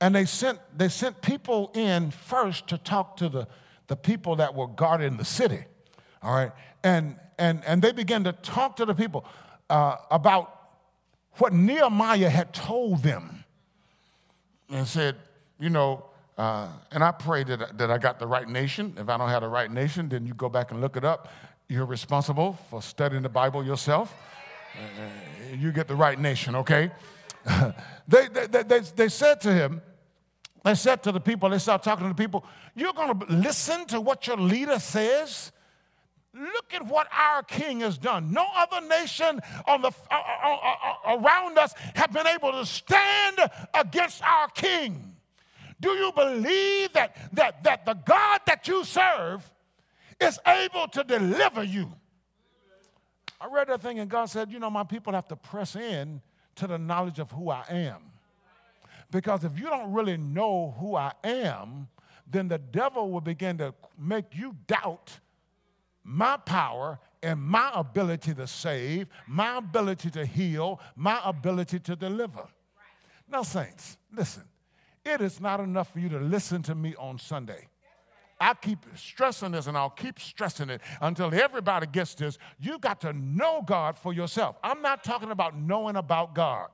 And 0.00 0.14
they 0.14 0.24
sent, 0.24 0.60
they 0.76 0.88
sent 0.88 1.20
people 1.22 1.72
in 1.74 2.10
first 2.12 2.68
to 2.68 2.78
talk 2.78 3.16
to 3.18 3.28
the, 3.28 3.48
the 3.88 3.96
people 3.96 4.36
that 4.36 4.54
were 4.54 4.68
guarding 4.68 5.16
the 5.16 5.24
city. 5.24 5.64
All 6.22 6.34
right. 6.34 6.52
And, 6.84 7.16
and, 7.38 7.64
and 7.66 7.82
they 7.82 7.92
began 7.92 8.24
to 8.24 8.32
talk 8.32 8.76
to 8.76 8.84
the 8.84 8.94
people 8.94 9.24
uh, 9.68 9.96
about 10.10 10.54
what 11.34 11.52
Nehemiah 11.52 12.30
had 12.30 12.52
told 12.52 13.02
them 13.02 13.44
and 14.70 14.86
said, 14.86 15.16
you 15.58 15.70
know, 15.70 16.04
uh, 16.36 16.68
and 16.92 17.02
I 17.02 17.10
pray 17.10 17.42
that, 17.44 17.78
that 17.78 17.90
I 17.90 17.98
got 17.98 18.20
the 18.20 18.26
right 18.26 18.48
nation. 18.48 18.94
If 18.96 19.08
I 19.08 19.16
don't 19.16 19.28
have 19.28 19.42
the 19.42 19.48
right 19.48 19.70
nation, 19.70 20.08
then 20.08 20.24
you 20.26 20.34
go 20.34 20.48
back 20.48 20.70
and 20.70 20.80
look 20.80 20.96
it 20.96 21.04
up. 21.04 21.28
You're 21.68 21.86
responsible 21.86 22.56
for 22.70 22.80
studying 22.80 23.22
the 23.22 23.28
Bible 23.28 23.64
yourself. 23.64 24.14
Uh, 24.74 25.56
you 25.56 25.72
get 25.72 25.88
the 25.88 25.96
right 25.96 26.18
nation, 26.18 26.54
okay? 26.56 26.90
they, 28.08 28.28
they, 28.28 28.62
they, 28.62 28.80
they 28.80 29.08
said 29.08 29.40
to 29.40 29.52
him, 29.52 29.82
they 30.64 30.74
said 30.74 31.02
to 31.04 31.12
the 31.12 31.20
people, 31.20 31.48
they 31.48 31.58
started 31.58 31.84
talking 31.84 32.04
to 32.04 32.08
the 32.08 32.22
people, 32.22 32.44
you're 32.74 32.92
going 32.92 33.18
to 33.18 33.26
listen 33.32 33.86
to 33.86 34.00
what 34.00 34.26
your 34.26 34.36
leader 34.36 34.78
says? 34.78 35.52
Look 36.34 36.74
at 36.74 36.86
what 36.86 37.08
our 37.10 37.42
king 37.42 37.80
has 37.80 37.96
done. 37.96 38.32
No 38.32 38.46
other 38.54 38.86
nation 38.86 39.40
on 39.66 39.82
the, 39.82 39.88
uh, 40.10 40.14
uh, 40.44 40.56
uh, 41.06 41.16
around 41.16 41.58
us 41.58 41.74
have 41.94 42.12
been 42.12 42.26
able 42.26 42.52
to 42.52 42.66
stand 42.66 43.38
against 43.74 44.22
our 44.22 44.48
king. 44.48 45.16
Do 45.80 45.90
you 45.90 46.12
believe 46.12 46.92
that, 46.92 47.16
that, 47.34 47.64
that 47.64 47.86
the 47.86 47.94
God 47.94 48.40
that 48.46 48.68
you 48.68 48.84
serve 48.84 49.48
is 50.20 50.38
able 50.46 50.88
to 50.88 51.04
deliver 51.04 51.62
you? 51.62 51.92
I 53.40 53.46
read 53.46 53.68
that 53.68 53.80
thing 53.80 53.98
and 53.98 54.10
God 54.10 54.26
said, 54.26 54.50
You 54.50 54.58
know, 54.58 54.70
my 54.70 54.84
people 54.84 55.12
have 55.12 55.28
to 55.28 55.36
press 55.36 55.76
in 55.76 56.20
to 56.56 56.66
the 56.66 56.78
knowledge 56.78 57.18
of 57.18 57.30
who 57.30 57.50
I 57.50 57.64
am. 57.68 58.02
Because 59.10 59.44
if 59.44 59.58
you 59.58 59.66
don't 59.66 59.92
really 59.92 60.16
know 60.16 60.74
who 60.78 60.96
I 60.96 61.12
am, 61.24 61.88
then 62.30 62.48
the 62.48 62.58
devil 62.58 63.10
will 63.10 63.20
begin 63.20 63.56
to 63.58 63.74
make 63.98 64.34
you 64.34 64.54
doubt 64.66 65.18
my 66.04 66.36
power 66.36 66.98
and 67.22 67.40
my 67.40 67.70
ability 67.74 68.34
to 68.34 68.46
save, 68.46 69.08
my 69.26 69.58
ability 69.58 70.10
to 70.10 70.26
heal, 70.26 70.80
my 70.94 71.20
ability 71.24 71.78
to 71.80 71.96
deliver. 71.96 72.46
Now, 73.30 73.42
saints, 73.42 73.96
listen, 74.12 74.44
it 75.04 75.20
is 75.20 75.40
not 75.40 75.60
enough 75.60 75.92
for 75.92 76.00
you 76.00 76.08
to 76.10 76.18
listen 76.18 76.62
to 76.64 76.74
me 76.74 76.94
on 76.98 77.18
Sunday. 77.18 77.68
I 78.40 78.54
keep 78.54 78.86
stressing 78.94 79.52
this 79.52 79.66
and 79.66 79.76
I'll 79.76 79.90
keep 79.90 80.20
stressing 80.20 80.70
it 80.70 80.80
until 81.00 81.34
everybody 81.34 81.86
gets 81.86 82.14
this. 82.14 82.38
You 82.60 82.78
got 82.78 83.00
to 83.00 83.12
know 83.12 83.62
God 83.66 83.98
for 83.98 84.12
yourself. 84.12 84.56
I'm 84.62 84.80
not 84.80 85.02
talking 85.02 85.30
about 85.30 85.58
knowing 85.58 85.96
about 85.96 86.34
God. 86.34 86.68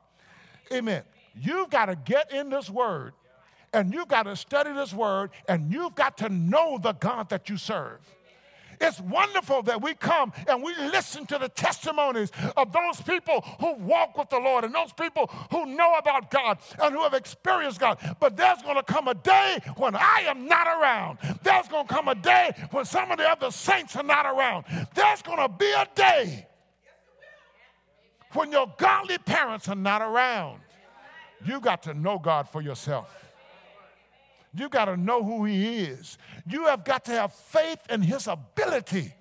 Amen. 0.72 1.02
You've 1.34 1.70
got 1.70 1.86
to 1.86 1.96
get 1.96 2.32
in 2.32 2.50
this 2.50 2.68
word 2.68 3.14
and 3.72 3.92
you've 3.92 4.08
got 4.08 4.24
to 4.24 4.36
study 4.36 4.72
this 4.72 4.92
word 4.92 5.30
and 5.48 5.72
you've 5.72 5.94
got 5.94 6.18
to 6.18 6.28
know 6.28 6.78
the 6.78 6.92
God 6.92 7.28
that 7.30 7.48
you 7.48 7.56
serve. 7.56 8.00
It's 8.80 9.00
wonderful 9.00 9.62
that 9.62 9.80
we 9.82 9.94
come 9.94 10.32
and 10.48 10.62
we 10.62 10.74
listen 10.76 11.26
to 11.26 11.38
the 11.38 11.48
testimonies 11.48 12.30
of 12.56 12.72
those 12.72 13.00
people 13.02 13.40
who 13.60 13.74
walk 13.74 14.16
with 14.16 14.30
the 14.30 14.38
Lord 14.38 14.64
and 14.64 14.74
those 14.74 14.92
people 14.92 15.30
who 15.50 15.66
know 15.66 15.94
about 15.94 16.30
God 16.30 16.58
and 16.82 16.94
who 16.94 17.02
have 17.02 17.14
experienced 17.14 17.80
God. 17.80 17.98
But 18.20 18.36
there's 18.36 18.62
going 18.62 18.76
to 18.76 18.82
come 18.82 19.08
a 19.08 19.14
day 19.14 19.58
when 19.76 19.94
I 19.94 20.24
am 20.26 20.46
not 20.46 20.66
around. 20.66 21.18
There's 21.42 21.68
going 21.68 21.86
to 21.86 21.94
come 21.94 22.08
a 22.08 22.14
day 22.14 22.52
when 22.70 22.84
some 22.84 23.10
of 23.10 23.18
the 23.18 23.28
other 23.28 23.50
saints 23.50 23.96
are 23.96 24.02
not 24.02 24.26
around. 24.26 24.64
There's 24.94 25.22
going 25.22 25.38
to 25.38 25.48
be 25.48 25.70
a 25.70 25.86
day 25.94 26.46
when 28.32 28.52
your 28.52 28.72
godly 28.76 29.18
parents 29.18 29.68
are 29.68 29.74
not 29.74 30.02
around. 30.02 30.60
You 31.44 31.60
got 31.60 31.82
to 31.84 31.94
know 31.94 32.18
God 32.18 32.48
for 32.48 32.62
yourself. 32.62 33.23
You 34.56 34.68
got 34.68 34.84
to 34.86 34.96
know 34.96 35.24
who 35.24 35.44
He 35.44 35.80
is. 35.80 36.16
You 36.46 36.66
have 36.66 36.84
got 36.84 37.04
to 37.06 37.12
have 37.12 37.32
faith 37.32 37.80
in 37.90 38.02
His 38.02 38.28
ability 38.28 39.12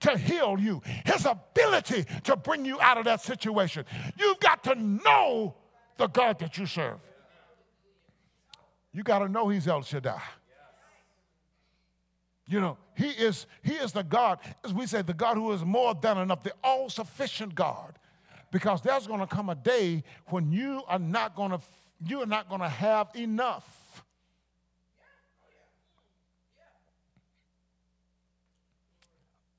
to 0.00 0.18
heal 0.18 0.58
you, 0.58 0.82
His 1.06 1.26
ability 1.26 2.04
to 2.24 2.36
bring 2.36 2.64
you 2.64 2.80
out 2.80 2.98
of 2.98 3.04
that 3.04 3.20
situation. 3.20 3.84
You've 4.18 4.40
got 4.40 4.64
to 4.64 4.74
know 4.74 5.54
the 5.96 6.08
God 6.08 6.38
that 6.40 6.58
you 6.58 6.66
serve. 6.66 6.98
You 8.92 9.02
got 9.02 9.20
to 9.20 9.28
know 9.28 9.48
He's 9.48 9.66
El 9.66 9.82
Shaddai. 9.82 10.20
You 12.46 12.60
know, 12.60 12.76
He 12.94 13.08
is 13.08 13.46
He 13.62 13.72
is 13.72 13.92
the 13.92 14.02
God, 14.02 14.40
as 14.64 14.74
we 14.74 14.86
say, 14.86 15.00
the 15.00 15.14
God 15.14 15.36
who 15.36 15.52
is 15.52 15.64
more 15.64 15.94
than 15.94 16.18
enough, 16.18 16.42
the 16.42 16.52
all-sufficient 16.62 17.54
God. 17.54 17.98
Because 18.50 18.82
there's 18.82 19.06
going 19.06 19.20
to 19.20 19.26
come 19.26 19.48
a 19.48 19.54
day 19.54 20.04
when 20.26 20.52
you 20.52 20.82
are 20.86 20.98
not 20.98 21.34
going 21.34 21.52
to 21.52 21.60
you 22.04 22.20
are 22.20 22.26
not 22.26 22.48
going 22.50 22.60
to 22.60 22.68
have 22.68 23.08
enough. 23.14 23.81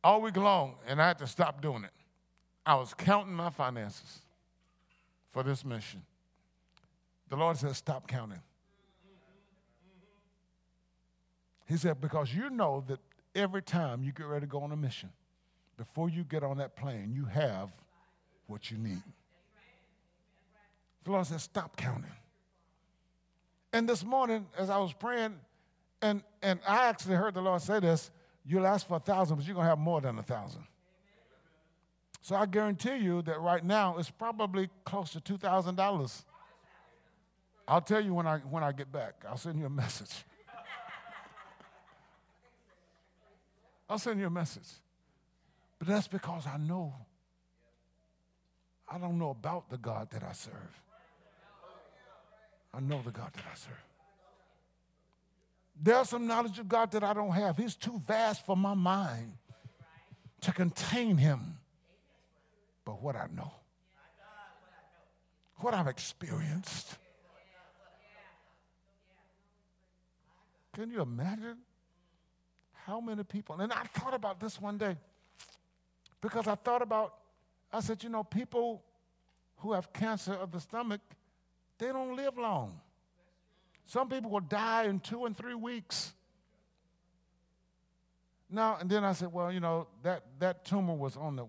All 0.03 0.21
week 0.21 0.37
long, 0.37 0.75
and 0.87 1.01
I 1.01 1.07
had 1.07 1.17
to 1.19 1.27
stop 1.27 1.61
doing 1.61 1.83
it. 1.83 1.91
I 2.65 2.75
was 2.75 2.93
counting 2.93 3.33
my 3.33 3.49
finances 3.49 4.21
for 5.31 5.43
this 5.43 5.65
mission. 5.65 6.01
The 7.29 7.35
Lord 7.35 7.57
said, 7.57 7.75
Stop 7.75 8.07
counting. 8.07 8.41
He 11.67 11.77
said, 11.77 11.99
Because 11.99 12.33
you 12.33 12.49
know 12.49 12.83
that 12.87 12.99
every 13.33 13.61
time 13.61 14.03
you 14.03 14.11
get 14.11 14.27
ready 14.27 14.45
to 14.45 14.49
go 14.49 14.59
on 14.59 14.71
a 14.71 14.75
mission, 14.75 15.09
before 15.77 16.09
you 16.09 16.23
get 16.23 16.43
on 16.43 16.57
that 16.57 16.75
plane, 16.75 17.11
you 17.13 17.25
have 17.25 17.71
what 18.47 18.69
you 18.69 18.77
need. 18.77 19.01
The 21.03 21.11
Lord 21.11 21.25
said, 21.25 21.41
Stop 21.41 21.75
counting. 21.75 22.11
And 23.73 23.89
this 23.89 24.05
morning, 24.05 24.45
as 24.57 24.69
I 24.69 24.77
was 24.77 24.93
praying, 24.93 25.33
and, 26.01 26.21
and 26.41 26.59
I 26.67 26.87
actually 26.89 27.15
heard 27.15 27.33
the 27.33 27.41
Lord 27.41 27.61
say 27.61 27.79
this 27.79 28.11
You'll 28.45 28.67
ask 28.67 28.87
for 28.87 28.97
a 28.97 28.99
thousand, 28.99 29.37
but 29.37 29.45
you're 29.45 29.55
going 29.55 29.65
to 29.65 29.69
have 29.69 29.79
more 29.79 30.01
than 30.01 30.19
a 30.19 30.23
thousand. 30.23 30.63
So 32.21 32.35
I 32.35 32.45
guarantee 32.45 32.97
you 32.97 33.21
that 33.23 33.39
right 33.41 33.63
now 33.63 33.97
it's 33.97 34.09
probably 34.09 34.69
close 34.85 35.11
to 35.11 35.19
$2,000. 35.19 36.23
I'll 37.67 37.81
tell 37.81 38.03
you 38.03 38.13
when 38.13 38.27
I, 38.27 38.37
when 38.39 38.63
I 38.63 38.71
get 38.71 38.91
back. 38.91 39.23
I'll 39.27 39.37
send 39.37 39.59
you 39.59 39.65
a 39.65 39.69
message. 39.69 40.23
I'll 43.89 43.99
send 43.99 44.19
you 44.19 44.27
a 44.27 44.29
message. 44.29 44.69
But 45.79 45.87
that's 45.87 46.07
because 46.07 46.45
I 46.47 46.57
know. 46.57 46.93
I 48.89 48.97
don't 48.97 49.17
know 49.17 49.31
about 49.31 49.69
the 49.69 49.77
God 49.77 50.09
that 50.11 50.23
I 50.23 50.33
serve. 50.33 50.81
I 52.73 52.79
know 52.79 53.01
the 53.03 53.11
God 53.11 53.31
that 53.33 53.43
I 53.51 53.55
serve. 53.55 53.92
There's 55.81 56.09
some 56.09 56.27
knowledge 56.27 56.59
of 56.59 56.67
God 56.67 56.91
that 56.91 57.03
I 57.03 57.13
don't 57.13 57.31
have. 57.31 57.57
He's 57.57 57.75
too 57.75 58.01
vast 58.07 58.45
for 58.45 58.55
my 58.55 58.73
mind 58.73 59.33
to 60.41 60.51
contain 60.51 61.17
him. 61.17 61.57
But 62.85 63.01
what 63.01 63.15
I 63.15 63.27
know, 63.35 63.51
what 65.57 65.73
I've 65.73 65.87
experienced. 65.87 66.97
Can 70.73 70.89
you 70.89 71.01
imagine 71.01 71.57
how 72.85 72.99
many 72.99 73.23
people? 73.23 73.59
And 73.59 73.71
I 73.71 73.83
thought 73.93 74.13
about 74.13 74.39
this 74.39 74.59
one 74.59 74.77
day 74.77 74.97
because 76.19 76.47
I 76.47 76.55
thought 76.55 76.81
about, 76.81 77.13
I 77.71 77.79
said, 77.79 78.03
you 78.03 78.09
know, 78.09 78.23
people 78.23 78.83
who 79.57 79.73
have 79.73 79.93
cancer 79.93 80.33
of 80.33 80.51
the 80.51 80.59
stomach, 80.59 81.01
they 81.77 81.87
don't 81.87 82.15
live 82.15 82.37
long. 82.37 82.79
Some 83.85 84.09
people 84.09 84.31
will 84.31 84.39
die 84.39 84.85
in 84.85 84.99
two 84.99 85.25
and 85.25 85.35
three 85.35 85.53
weeks. 85.53 86.13
Now, 88.49 88.77
and 88.79 88.89
then 88.89 89.03
I 89.03 89.13
said, 89.13 89.33
well, 89.33 89.51
you 89.51 89.59
know, 89.59 89.87
that, 90.03 90.23
that 90.39 90.63
tumor 90.63 90.93
was 90.93 91.17
on 91.17 91.35
the 91.35 91.45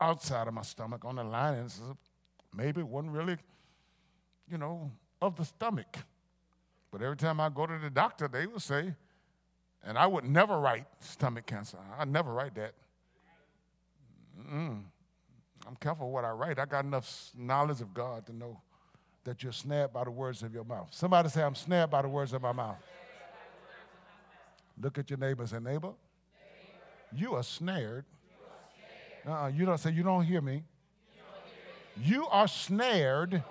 outside 0.00 0.46
of 0.46 0.54
my 0.54 0.62
stomach, 0.62 1.04
on 1.04 1.16
the 1.16 1.24
lining. 1.24 1.68
maybe 2.54 2.80
it 2.80 2.86
wasn't 2.86 3.12
really, 3.12 3.36
you 4.50 4.58
know, 4.58 4.90
of 5.20 5.36
the 5.36 5.44
stomach. 5.44 5.96
But 6.90 7.02
every 7.02 7.16
time 7.16 7.40
I 7.40 7.48
go 7.48 7.66
to 7.66 7.78
the 7.78 7.90
doctor, 7.90 8.28
they 8.28 8.46
would 8.46 8.62
say, 8.62 8.94
and 9.84 9.98
I 9.98 10.06
would 10.06 10.24
never 10.24 10.58
write 10.58 10.86
stomach 11.00 11.46
cancer. 11.46 11.78
I'd 11.98 12.08
never 12.08 12.32
write 12.32 12.54
that. 12.54 12.74
Mm-mm. 14.40 14.82
I'm 15.66 15.76
careful 15.80 16.10
what 16.10 16.24
I 16.24 16.30
write. 16.30 16.58
I 16.58 16.66
got 16.66 16.84
enough 16.84 17.30
knowledge 17.36 17.80
of 17.80 17.92
God 17.92 18.26
to 18.26 18.32
know 18.32 18.60
that 19.28 19.42
you're 19.42 19.52
snared 19.52 19.92
by 19.92 20.04
the 20.04 20.10
words 20.10 20.42
of 20.42 20.54
your 20.54 20.64
mouth. 20.64 20.88
Somebody 20.90 21.28
say, 21.28 21.42
I'm 21.42 21.54
snared 21.54 21.90
by 21.90 22.00
the 22.00 22.08
words 22.08 22.32
of 22.32 22.40
my 22.40 22.52
mouth. 22.52 22.78
Look 24.80 24.96
at 24.96 25.10
your 25.10 25.18
neighbor 25.18 25.44
and 25.52 25.64
neighbor, 25.64 25.92
you 27.12 27.34
are 27.34 27.42
snared. 27.42 28.06
Uh-uh, 29.26 29.48
you 29.48 29.66
don't 29.66 29.76
say, 29.76 29.90
you 29.90 30.02
don't 30.02 30.24
hear 30.24 30.40
me. 30.40 30.62
You 32.02 32.26
are 32.28 32.48
snared. 32.48 33.42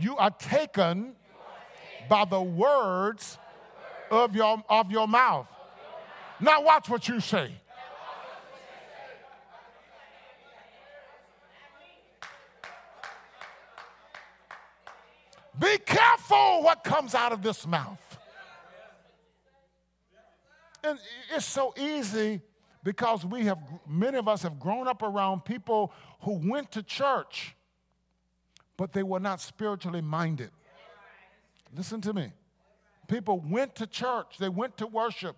You 0.00 0.16
are 0.16 0.30
taken 0.30 1.14
by 2.08 2.24
the 2.24 2.42
words 2.42 3.38
of 4.10 4.34
your, 4.34 4.64
of 4.68 4.90
your 4.90 5.06
mouth. 5.06 5.46
Now 6.40 6.62
watch 6.62 6.88
what 6.88 7.06
you 7.06 7.20
say. 7.20 7.52
Be 16.28 16.34
what 16.62 16.84
comes 16.84 17.14
out 17.14 17.32
of 17.32 17.42
this 17.42 17.66
mouth. 17.66 17.98
And 20.82 20.98
it's 21.34 21.46
so 21.46 21.74
easy 21.76 22.40
because 22.84 23.24
we 23.24 23.46
have, 23.46 23.58
many 23.88 24.16
of 24.18 24.28
us 24.28 24.42
have 24.42 24.60
grown 24.60 24.86
up 24.86 25.02
around 25.02 25.44
people 25.44 25.92
who 26.20 26.40
went 26.48 26.70
to 26.72 26.82
church, 26.82 27.56
but 28.76 28.92
they 28.92 29.02
were 29.02 29.18
not 29.18 29.40
spiritually 29.40 30.00
minded. 30.00 30.50
Listen 31.74 32.00
to 32.02 32.12
me. 32.12 32.32
People 33.08 33.40
went 33.40 33.74
to 33.76 33.86
church, 33.86 34.36
they 34.38 34.48
went 34.48 34.76
to 34.78 34.86
worship, 34.86 35.36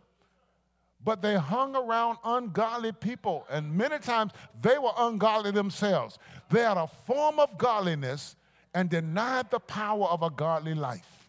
but 1.02 1.22
they 1.22 1.36
hung 1.36 1.76
around 1.76 2.18
ungodly 2.24 2.92
people. 2.92 3.46
And 3.50 3.72
many 3.72 3.98
times 3.98 4.32
they 4.60 4.78
were 4.78 4.92
ungodly 4.98 5.50
themselves. 5.50 6.18
They 6.50 6.60
had 6.60 6.76
a 6.76 6.86
form 6.86 7.38
of 7.38 7.56
godliness 7.56 8.36
and 8.78 8.88
denied 8.88 9.50
the 9.50 9.58
power 9.58 10.06
of 10.06 10.22
a 10.22 10.30
godly 10.30 10.72
life. 10.72 11.28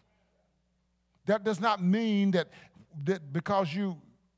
That 1.26 1.42
does 1.42 1.58
not 1.58 1.82
mean 1.82 2.30
that, 2.30 2.46
that 3.02 3.32
because 3.32 3.74
you 3.74 3.96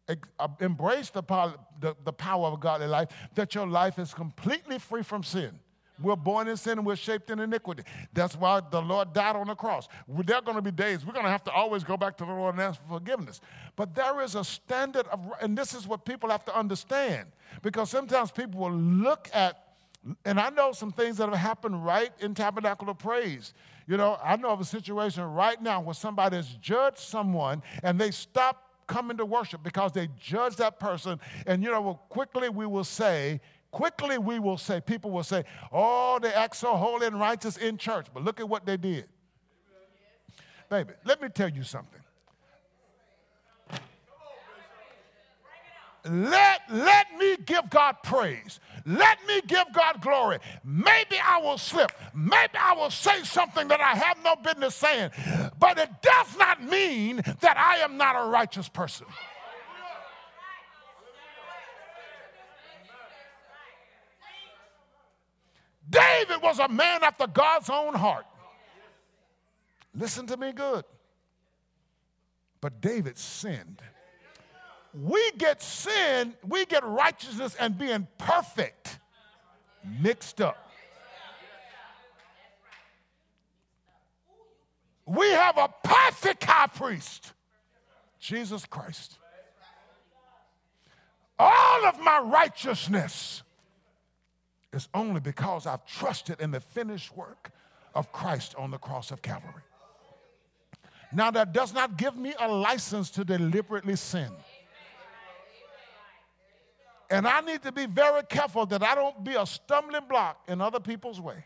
uh, 0.09 0.49
embrace 0.61 1.11
the 1.11 1.23
power, 1.23 1.53
the, 1.79 1.95
the 2.07 2.13
power 2.15 2.47
of 2.47 2.55
a 2.55 2.57
godly 2.57 2.87
life, 2.87 3.11
that 3.35 3.55
your 3.55 3.67
life 3.67 3.99
is 3.99 4.15
completely 4.15 4.79
free 4.79 5.03
from 5.03 5.23
sin. 5.23 5.59
We're 6.01 6.17
born 6.17 6.49
in 6.49 6.57
sin 6.57 6.79
and 6.79 6.87
we're 6.87 6.97
shaped 6.97 7.29
in 7.29 7.39
iniquity. 7.39 7.83
That's 8.15 8.35
why 8.35 8.63
the 8.71 8.81
Lord 8.81 9.13
died 9.13 9.37
on 9.37 9.49
the 9.49 9.57
cross. 9.57 9.89
There 10.09 10.37
are 10.37 10.41
going 10.41 10.57
to 10.57 10.63
be 10.63 10.71
days 10.71 11.05
we're 11.05 11.13
going 11.13 11.27
to 11.27 11.31
have 11.31 11.45
to 11.45 11.53
always 11.53 11.85
go 11.85 11.99
back 11.99 12.17
to 12.17 12.25
the 12.25 12.33
Lord 12.33 12.55
and 12.55 12.63
ask 12.63 12.81
for 12.81 12.99
forgiveness. 12.99 13.43
But 13.77 13.95
there 13.95 14.23
is 14.23 14.37
a 14.37 14.43
standard 14.43 15.07
of, 15.09 15.21
and 15.43 15.57
this 15.57 15.75
is 15.75 15.87
what 15.87 16.07
people 16.07 16.31
have 16.31 16.47
to 16.47 16.59
understand. 16.59 17.29
Because 17.61 17.91
sometimes 17.91 18.31
people 18.31 18.59
will 18.59 18.73
look 18.73 19.29
at, 19.35 19.62
and 20.25 20.41
I 20.41 20.51
know 20.51 20.73
some 20.73 20.91
things 20.91 21.17
that 21.19 21.29
have 21.29 21.39
happened 21.39 21.85
right 21.85 22.11
in 22.21 22.35
Tabernacle 22.35 22.91
of 22.91 22.99
Praise. 22.99 23.55
You 23.87 23.97
know, 23.97 24.19
I 24.23 24.37
know 24.37 24.51
of 24.51 24.61
a 24.61 24.65
situation 24.65 25.23
right 25.25 25.61
now 25.61 25.81
where 25.81 25.95
somebody 25.95 26.37
has 26.37 26.49
judged 26.61 26.99
someone 26.99 27.63
and 27.83 28.01
they 28.01 28.11
stop 28.11 28.71
coming 28.87 29.17
to 29.17 29.25
worship 29.25 29.63
because 29.63 29.93
they 29.93 30.09
judge 30.19 30.57
that 30.57 30.81
person. 30.81 31.21
And, 31.47 31.63
you 31.63 31.71
know, 31.71 32.01
quickly 32.09 32.49
we 32.49 32.67
will 32.67 32.85
say, 32.85 33.41
quickly 33.71 34.19
we 34.19 34.39
will 34.39 34.59
say, 34.59 34.81
people 34.81 35.11
will 35.11 35.23
say, 35.23 35.45
oh, 35.73 36.19
they 36.21 36.33
act 36.33 36.57
so 36.57 36.75
holy 36.75 37.07
and 37.07 37.19
righteous 37.19 37.57
in 37.57 37.77
church. 37.77 38.07
But 38.13 38.25
look 38.25 38.41
at 38.41 38.49
what 38.49 38.67
they 38.67 38.77
did. 38.77 39.07
Baby, 40.69 40.95
let 41.05 41.21
me 41.21 41.29
tell 41.29 41.49
you 41.49 41.63
something. 41.63 42.01
Let, 46.05 46.63
let 46.69 47.07
me 47.17 47.37
give 47.37 47.71
God 47.71 47.97
praise. 48.03 48.59
Let 48.85 49.19
me 49.27 49.41
give 49.47 49.67
God 49.73 50.01
glory. 50.01 50.39
Maybe 50.65 51.17
I 51.23 51.39
will 51.39 51.59
slip. 51.59 51.93
Maybe 52.13 52.55
I 52.59 52.75
will 52.75 52.91
say 52.91 53.23
something 53.23 53.69
that 53.69 53.81
I 53.81 53.95
have 53.95 54.19
no 54.25 54.35
business 54.35 54.75
saying. 54.75 55.11
But 55.61 55.79
it 55.79 55.91
does 56.03 56.37
not 56.37 56.63
mean 56.63 57.23
that 57.41 57.57
I 57.57 57.77
am 57.79 57.97
not 57.97 58.17
a 58.17 58.29
righteous 58.29 58.69
person. 58.69 59.07
David 65.89 66.43
was 66.43 66.59
a 66.59 66.69
man 66.69 67.05
after 67.05 67.27
God's 67.27 67.71
own 67.71 67.95
heart. 67.95 68.25
Listen 69.95 70.27
to 70.27 70.37
me 70.37 70.53
good. 70.53 70.85
But 72.61 72.81
David 72.81 73.19
sinned 73.19 73.83
we 74.95 75.31
get 75.39 75.63
sin, 75.63 76.35
we 76.47 76.67
get 76.67 76.85
righteousness 76.85 77.57
and 77.59 77.77
being 77.79 78.07
perfect 78.19 78.99
mixed 80.01 80.41
up. 80.41 80.59
We 85.07 85.27
have 85.31 85.59
a 85.59 85.69
perfect 85.83 86.45
high 86.45 86.69
priest, 86.69 87.33
Jesus 88.19 88.65
Christ. 88.65 89.19
All 91.39 91.87
of 91.87 91.99
my 92.01 92.21
righteousness 92.21 93.43
is 94.73 94.89
only 94.95 95.21
because 95.21 95.67
I've 95.67 95.85
trusted 95.87 96.41
in 96.41 96.51
the 96.51 96.61
finished 96.61 97.17
work 97.17 97.51
of 97.95 98.13
Christ 98.13 98.55
on 98.57 98.71
the 98.71 98.79
cross 98.79 99.11
of 99.11 99.23
Calvary. 99.23 99.63
Now, 101.13 101.31
that 101.33 101.53
does 101.53 101.75
not 101.75 101.99
give 101.99 102.17
me 102.17 102.33
a 102.39 102.49
license 102.49 103.11
to 103.11 103.25
deliberately 103.25 103.97
sin. 103.97 104.31
And 107.13 107.29
I 107.29 107.43
need 107.43 107.61
to 107.65 107.73
be 107.73 107.85
very 107.85 108.23
careful 108.23 108.65
that 108.65 108.83
I 108.83 108.95
don't 108.95 109.23
be 109.23 109.35
a 109.35 109.45
stumbling 109.45 110.07
block 110.09 110.43
in 110.49 110.63
other 110.63 110.81
people's 110.81 111.21
way. 111.21 111.45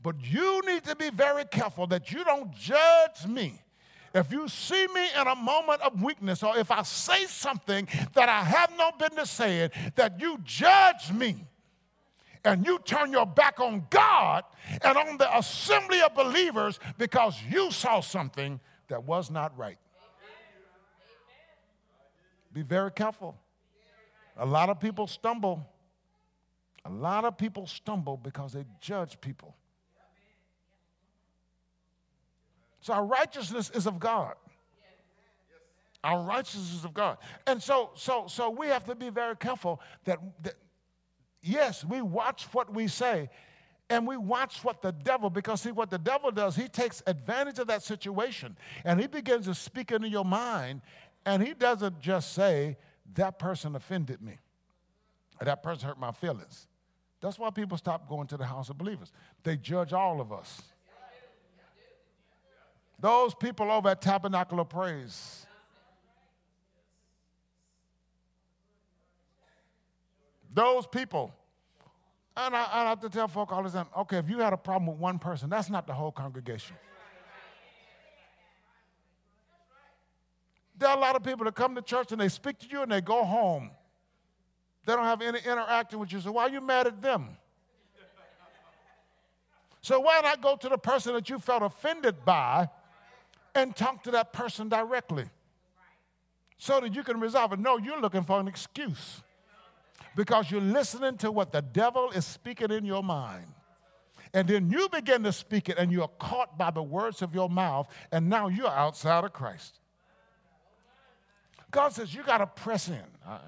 But 0.00 0.14
you 0.22 0.62
need 0.64 0.84
to 0.84 0.94
be 0.94 1.10
very 1.10 1.44
careful 1.46 1.88
that 1.88 2.12
you 2.12 2.22
don't 2.22 2.54
judge 2.54 3.26
me. 3.26 3.60
If 4.14 4.30
you 4.30 4.46
see 4.46 4.86
me 4.94 5.08
in 5.20 5.26
a 5.26 5.34
moment 5.34 5.80
of 5.80 6.00
weakness, 6.00 6.44
or 6.44 6.56
if 6.56 6.70
I 6.70 6.84
say 6.84 7.24
something 7.24 7.88
that 8.12 8.28
I 8.28 8.44
have 8.44 8.70
no 8.78 8.92
business 8.92 9.30
saying, 9.30 9.70
that 9.96 10.20
you 10.20 10.38
judge 10.44 11.10
me 11.12 11.44
and 12.44 12.64
you 12.64 12.78
turn 12.84 13.10
your 13.10 13.26
back 13.26 13.58
on 13.58 13.84
God 13.90 14.44
and 14.82 14.96
on 14.96 15.18
the 15.18 15.36
assembly 15.36 16.00
of 16.02 16.14
believers 16.14 16.78
because 16.98 17.36
you 17.50 17.72
saw 17.72 17.98
something 17.98 18.60
that 18.86 19.02
was 19.02 19.28
not 19.28 19.58
right. 19.58 19.78
Be 22.52 22.62
very 22.62 22.92
careful. 22.92 23.36
A 24.36 24.46
lot 24.46 24.68
of 24.68 24.80
people 24.80 25.06
stumble. 25.06 25.66
A 26.84 26.90
lot 26.90 27.24
of 27.24 27.38
people 27.38 27.66
stumble 27.66 28.16
because 28.16 28.52
they 28.52 28.64
judge 28.80 29.20
people. 29.20 29.54
So 32.80 32.92
our 32.92 33.04
righteousness 33.04 33.70
is 33.70 33.86
of 33.86 33.98
God. 33.98 34.34
Our 36.02 36.22
righteousness 36.22 36.74
is 36.74 36.84
of 36.84 36.92
God. 36.92 37.16
And 37.46 37.62
so, 37.62 37.90
so, 37.94 38.26
so 38.28 38.50
we 38.50 38.66
have 38.66 38.84
to 38.84 38.94
be 38.94 39.08
very 39.08 39.36
careful 39.36 39.80
that, 40.04 40.18
that 40.42 40.54
yes, 41.40 41.82
we 41.82 42.02
watch 42.02 42.46
what 42.52 42.74
we 42.74 42.88
say 42.88 43.30
and 43.88 44.06
we 44.06 44.18
watch 44.18 44.62
what 44.62 44.82
the 44.82 44.92
devil, 44.92 45.30
because 45.30 45.62
see, 45.62 45.70
what 45.70 45.88
the 45.88 45.98
devil 45.98 46.30
does, 46.30 46.56
he 46.56 46.68
takes 46.68 47.02
advantage 47.06 47.58
of 47.58 47.68
that 47.68 47.82
situation 47.82 48.56
and 48.84 49.00
he 49.00 49.06
begins 49.06 49.46
to 49.46 49.54
speak 49.54 49.92
into 49.92 50.08
your 50.08 50.24
mind, 50.24 50.82
and 51.24 51.42
he 51.42 51.54
doesn't 51.54 52.00
just 52.00 52.34
say, 52.34 52.76
That 53.12 53.38
person 53.38 53.76
offended 53.76 54.22
me, 54.22 54.38
or 55.40 55.44
that 55.44 55.62
person 55.62 55.88
hurt 55.88 55.98
my 55.98 56.12
feelings. 56.12 56.66
That's 57.20 57.38
why 57.38 57.50
people 57.50 57.78
stop 57.78 58.08
going 58.08 58.26
to 58.28 58.36
the 58.36 58.46
house 58.46 58.70
of 58.70 58.78
believers. 58.78 59.12
They 59.42 59.56
judge 59.56 59.92
all 59.92 60.20
of 60.20 60.32
us. 60.32 60.62
Those 62.98 63.34
people 63.34 63.70
over 63.70 63.90
at 63.90 64.00
Tabernacle 64.00 64.60
of 64.60 64.68
Praise, 64.68 65.46
those 70.52 70.86
people 70.86 71.34
and 72.36 72.56
I, 72.56 72.66
I 72.72 72.88
have 72.88 73.00
to 73.00 73.08
tell 73.08 73.28
folk 73.28 73.52
all 73.52 73.62
the 73.62 73.70
time 73.70 73.86
okay, 73.96 74.18
if 74.18 74.28
you 74.28 74.38
had 74.38 74.52
a 74.52 74.56
problem 74.56 74.86
with 74.86 74.98
one 74.98 75.18
person, 75.18 75.48
that's 75.48 75.70
not 75.70 75.86
the 75.86 75.92
whole 75.92 76.12
congregation. 76.12 76.76
There 80.76 80.88
are 80.88 80.96
a 80.96 81.00
lot 81.00 81.14
of 81.16 81.22
people 81.22 81.44
that 81.44 81.54
come 81.54 81.74
to 81.74 81.82
church 81.82 82.12
and 82.12 82.20
they 82.20 82.28
speak 82.28 82.58
to 82.60 82.66
you 82.68 82.82
and 82.82 82.90
they 82.90 83.00
go 83.00 83.24
home. 83.24 83.70
They 84.86 84.94
don't 84.94 85.04
have 85.04 85.22
any 85.22 85.38
interacting 85.38 85.98
with 85.98 86.12
you. 86.12 86.20
So 86.20 86.32
why 86.32 86.44
are 86.44 86.50
you 86.50 86.60
mad 86.60 86.86
at 86.86 87.00
them? 87.00 87.36
So 89.80 90.00
why 90.00 90.20
not 90.22 90.40
go 90.40 90.56
to 90.56 90.68
the 90.68 90.78
person 90.78 91.14
that 91.14 91.28
you 91.28 91.38
felt 91.38 91.62
offended 91.62 92.24
by 92.24 92.68
and 93.54 93.76
talk 93.76 94.02
to 94.04 94.10
that 94.12 94.32
person 94.32 94.68
directly 94.68 95.26
so 96.58 96.80
that 96.80 96.94
you 96.94 97.02
can 97.02 97.20
resolve 97.20 97.52
it? 97.52 97.58
No, 97.58 97.76
you're 97.78 98.00
looking 98.00 98.24
for 98.24 98.40
an 98.40 98.48
excuse 98.48 99.22
because 100.16 100.50
you're 100.50 100.60
listening 100.60 101.16
to 101.18 101.30
what 101.30 101.52
the 101.52 101.62
devil 101.62 102.10
is 102.10 102.24
speaking 102.24 102.70
in 102.70 102.84
your 102.84 103.02
mind. 103.02 103.46
And 104.32 104.48
then 104.48 104.68
you 104.68 104.88
begin 104.88 105.22
to 105.24 105.32
speak 105.32 105.68
it, 105.68 105.78
and 105.78 105.92
you're 105.92 106.08
caught 106.18 106.58
by 106.58 106.72
the 106.72 106.82
words 106.82 107.22
of 107.22 107.34
your 107.34 107.48
mouth, 107.48 107.86
and 108.10 108.28
now 108.28 108.48
you're 108.48 108.66
outside 108.66 109.22
of 109.22 109.32
Christ. 109.32 109.78
God 111.74 111.92
says, 111.92 112.14
You 112.14 112.22
got 112.22 112.38
to 112.38 112.46
press 112.46 112.88
in. 112.88 113.02
Uh, 113.26 113.38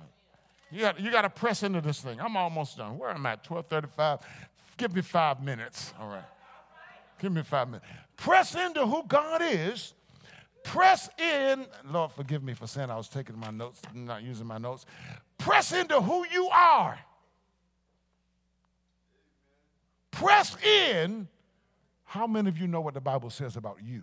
you 0.73 0.81
got, 0.81 1.01
you 1.01 1.11
to 1.12 1.31
press 1.31 1.62
into 1.62 1.81
this 1.81 2.01
thing. 2.01 2.21
I'm 2.21 2.37
almost 2.37 2.77
done. 2.77 2.99
Where 2.99 3.11
am 3.11 3.25
I? 3.25 3.37
1235. 3.37 4.19
Give 4.77 4.95
me 4.95 5.01
five 5.01 5.43
minutes. 5.43 5.95
All 5.99 6.09
right. 6.09 6.25
Give 7.21 7.33
me 7.33 7.43
five 7.43 7.69
minutes. 7.69 7.87
Press 8.17 8.57
into 8.57 8.85
who 8.85 9.05
God 9.07 9.43
is. 9.45 9.95
Press 10.65 11.09
in. 11.19 11.67
Lord, 11.89 12.11
forgive 12.11 12.43
me 12.43 12.53
for 12.53 12.67
saying 12.67 12.91
I 12.91 12.97
was 12.97 13.09
taking 13.09 13.39
my 13.39 13.51
notes, 13.51 13.81
not 13.95 14.25
using 14.25 14.47
my 14.47 14.59
notes. 14.59 14.85
Press 15.39 15.73
into 15.73 16.01
who 16.01 16.27
you 16.33 16.49
are. 16.49 16.99
Press 20.11 20.57
in. 20.65 21.29
How 22.05 22.27
many 22.27 22.49
of 22.49 22.59
you 22.59 22.67
know 22.67 22.81
what 22.81 22.95
the 22.95 23.01
Bible 23.01 23.31
says 23.31 23.57
about 23.57 23.79
you? 23.85 24.03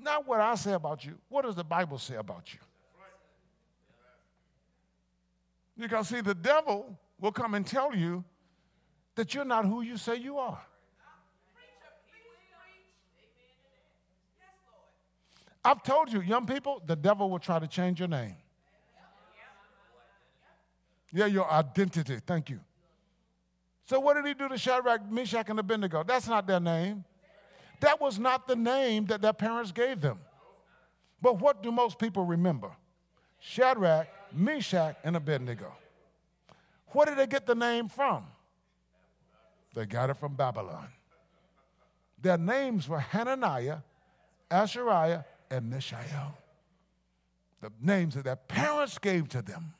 Not 0.00 0.26
what 0.26 0.40
I 0.40 0.54
say 0.54 0.72
about 0.72 1.04
you. 1.04 1.18
What 1.28 1.44
does 1.44 1.56
the 1.56 1.64
Bible 1.64 1.98
say 1.98 2.14
about 2.16 2.52
you? 2.52 2.60
Because, 5.76 6.08
see, 6.08 6.20
the 6.20 6.34
devil 6.34 6.98
will 7.20 7.32
come 7.32 7.54
and 7.54 7.66
tell 7.66 7.94
you 7.94 8.24
that 9.14 9.34
you're 9.34 9.44
not 9.44 9.64
who 9.64 9.82
you 9.82 9.96
say 9.96 10.16
you 10.16 10.38
are. 10.38 10.60
I've 15.64 15.82
told 15.82 16.12
you, 16.12 16.20
young 16.20 16.46
people, 16.46 16.82
the 16.86 16.96
devil 16.96 17.28
will 17.28 17.38
try 17.38 17.58
to 17.58 17.66
change 17.66 17.98
your 17.98 18.08
name. 18.08 18.36
Yeah, 21.12 21.26
your 21.26 21.50
identity. 21.50 22.18
Thank 22.24 22.50
you. 22.50 22.60
So, 23.84 23.98
what 24.00 24.14
did 24.14 24.26
he 24.26 24.34
do 24.34 24.48
to 24.48 24.58
Shadrach, 24.58 25.10
Meshach, 25.10 25.48
and 25.48 25.58
Abednego? 25.58 26.04
That's 26.04 26.28
not 26.28 26.46
their 26.46 26.60
name. 26.60 27.04
That 27.80 28.00
was 28.00 28.18
not 28.18 28.48
the 28.48 28.56
name 28.56 29.06
that 29.06 29.22
their 29.22 29.32
parents 29.32 29.72
gave 29.72 30.00
them. 30.00 30.18
But 31.20 31.40
what 31.40 31.62
do 31.62 31.72
most 31.72 31.98
people 31.98 32.24
remember? 32.24 32.70
Shadrach, 33.38 34.08
Meshach, 34.32 34.96
and 35.04 35.16
Abednego. 35.16 35.72
Where 36.88 37.06
did 37.06 37.18
they 37.18 37.26
get 37.26 37.46
the 37.46 37.54
name 37.54 37.88
from? 37.88 38.24
They 39.74 39.86
got 39.86 40.10
it 40.10 40.16
from 40.16 40.34
Babylon. 40.34 40.88
Their 42.20 42.38
names 42.38 42.88
were 42.88 42.98
Hananiah, 42.98 43.78
Azariah, 44.50 45.22
and 45.50 45.70
Mishael. 45.70 46.36
The 47.60 47.70
names 47.80 48.14
that 48.14 48.24
their 48.24 48.36
parents 48.36 48.98
gave 48.98 49.28
to 49.30 49.42
them 49.42 49.74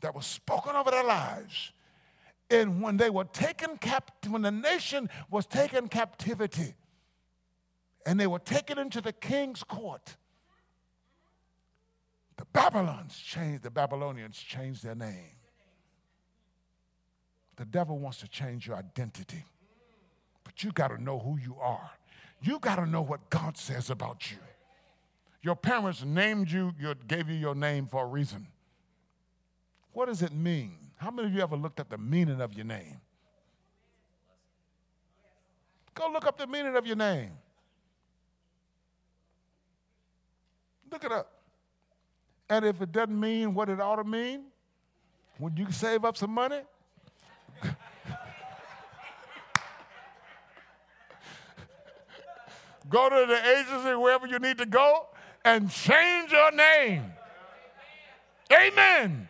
that 0.00 0.14
was 0.14 0.26
spoken 0.26 0.76
over 0.76 0.90
their 0.90 1.04
lives. 1.04 1.72
And 2.54 2.80
when 2.80 2.96
they 2.96 3.10
were 3.10 3.24
taken 3.24 3.76
capt- 3.78 4.28
when 4.28 4.42
the 4.42 4.50
nation 4.50 5.10
was 5.28 5.44
taken 5.44 5.88
captivity, 5.88 6.74
and 8.06 8.20
they 8.20 8.26
were 8.26 8.38
taken 8.38 8.78
into 8.78 9.00
the 9.00 9.12
king's 9.12 9.64
court, 9.64 10.16
the 12.36 12.44
Babylons 12.46 13.18
changed, 13.18 13.62
the 13.62 13.70
Babylonians 13.70 14.38
changed 14.38 14.84
their 14.84 14.94
name. 14.94 15.36
The 17.56 17.64
devil 17.64 17.98
wants 17.98 18.18
to 18.18 18.28
change 18.28 18.66
your 18.66 18.76
identity, 18.76 19.44
but 20.44 20.62
you 20.62 20.72
got 20.72 20.88
to 20.88 21.02
know 21.02 21.18
who 21.18 21.36
you 21.38 21.56
are. 21.60 21.90
You 22.40 22.58
got 22.58 22.76
to 22.76 22.86
know 22.86 23.02
what 23.02 23.30
God 23.30 23.56
says 23.56 23.90
about 23.90 24.30
you. 24.30 24.38
Your 25.42 25.56
parents 25.56 26.04
named 26.04 26.50
you, 26.50 26.72
gave 27.06 27.28
you 27.28 27.36
your 27.36 27.54
name 27.54 27.86
for 27.86 28.04
a 28.04 28.06
reason. 28.06 28.46
What 29.92 30.06
does 30.06 30.22
it 30.22 30.32
mean? 30.32 30.83
How 30.96 31.10
many 31.10 31.28
of 31.28 31.34
you 31.34 31.42
ever 31.42 31.56
looked 31.56 31.80
at 31.80 31.90
the 31.90 31.98
meaning 31.98 32.40
of 32.40 32.54
your 32.54 32.64
name? 32.64 33.00
Go 35.94 36.10
look 36.12 36.26
up 36.26 36.38
the 36.38 36.46
meaning 36.46 36.74
of 36.76 36.86
your 36.86 36.96
name. 36.96 37.30
Look 40.90 41.04
it 41.04 41.12
up. 41.12 41.30
And 42.48 42.64
if 42.64 42.80
it 42.82 42.90
doesn't 42.92 43.18
mean 43.18 43.54
what 43.54 43.68
it 43.68 43.80
ought 43.80 43.96
to 43.96 44.04
mean, 44.04 44.44
would 45.38 45.58
you 45.58 45.70
save 45.70 46.04
up 46.04 46.16
some 46.16 46.30
money? 46.30 46.60
Go 52.88 53.08
to 53.08 53.26
the 53.26 53.48
agency, 53.58 53.94
wherever 53.94 54.26
you 54.26 54.38
need 54.38 54.58
to 54.58 54.66
go, 54.66 55.06
and 55.44 55.70
change 55.70 56.30
your 56.30 56.52
name. 56.52 57.04
Amen. 58.52 59.28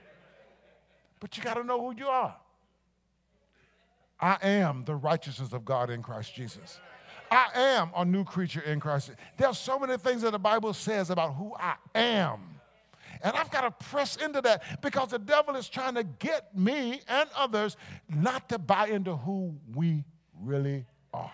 But 1.24 1.38
you 1.38 1.42
got 1.42 1.54
to 1.54 1.64
know 1.64 1.80
who 1.80 1.96
you 1.96 2.06
are. 2.06 2.37
I 4.20 4.37
am 4.42 4.84
the 4.84 4.94
righteousness 4.94 5.54
of 5.54 5.64
God 5.64 5.88
in 5.88 6.02
Christ 6.02 6.34
Jesus. 6.34 6.78
I 7.30 7.48
am 7.54 7.92
a 7.96 8.04
new 8.04 8.24
creature 8.24 8.60
in 8.60 8.78
Christ. 8.78 9.10
There's 9.38 9.56
so 9.56 9.78
many 9.78 9.96
things 9.96 10.20
that 10.20 10.32
the 10.32 10.38
Bible 10.38 10.74
says 10.74 11.08
about 11.08 11.34
who 11.34 11.54
I 11.58 11.76
am. 11.94 12.40
And 13.22 13.34
I've 13.34 13.50
got 13.50 13.62
to 13.62 13.70
press 13.87 14.16
into 14.16 14.42
that 14.42 14.82
because 14.82 15.12
the 15.12 15.18
devil 15.18 15.56
is 15.56 15.66
trying 15.66 15.94
to 15.94 16.04
get 16.04 16.54
me 16.54 17.00
and 17.08 17.30
others 17.34 17.78
not 18.06 18.50
to 18.50 18.58
buy 18.58 18.88
into 18.88 19.16
who 19.16 19.56
we 19.74 20.04
really 20.42 20.84
are. 21.14 21.32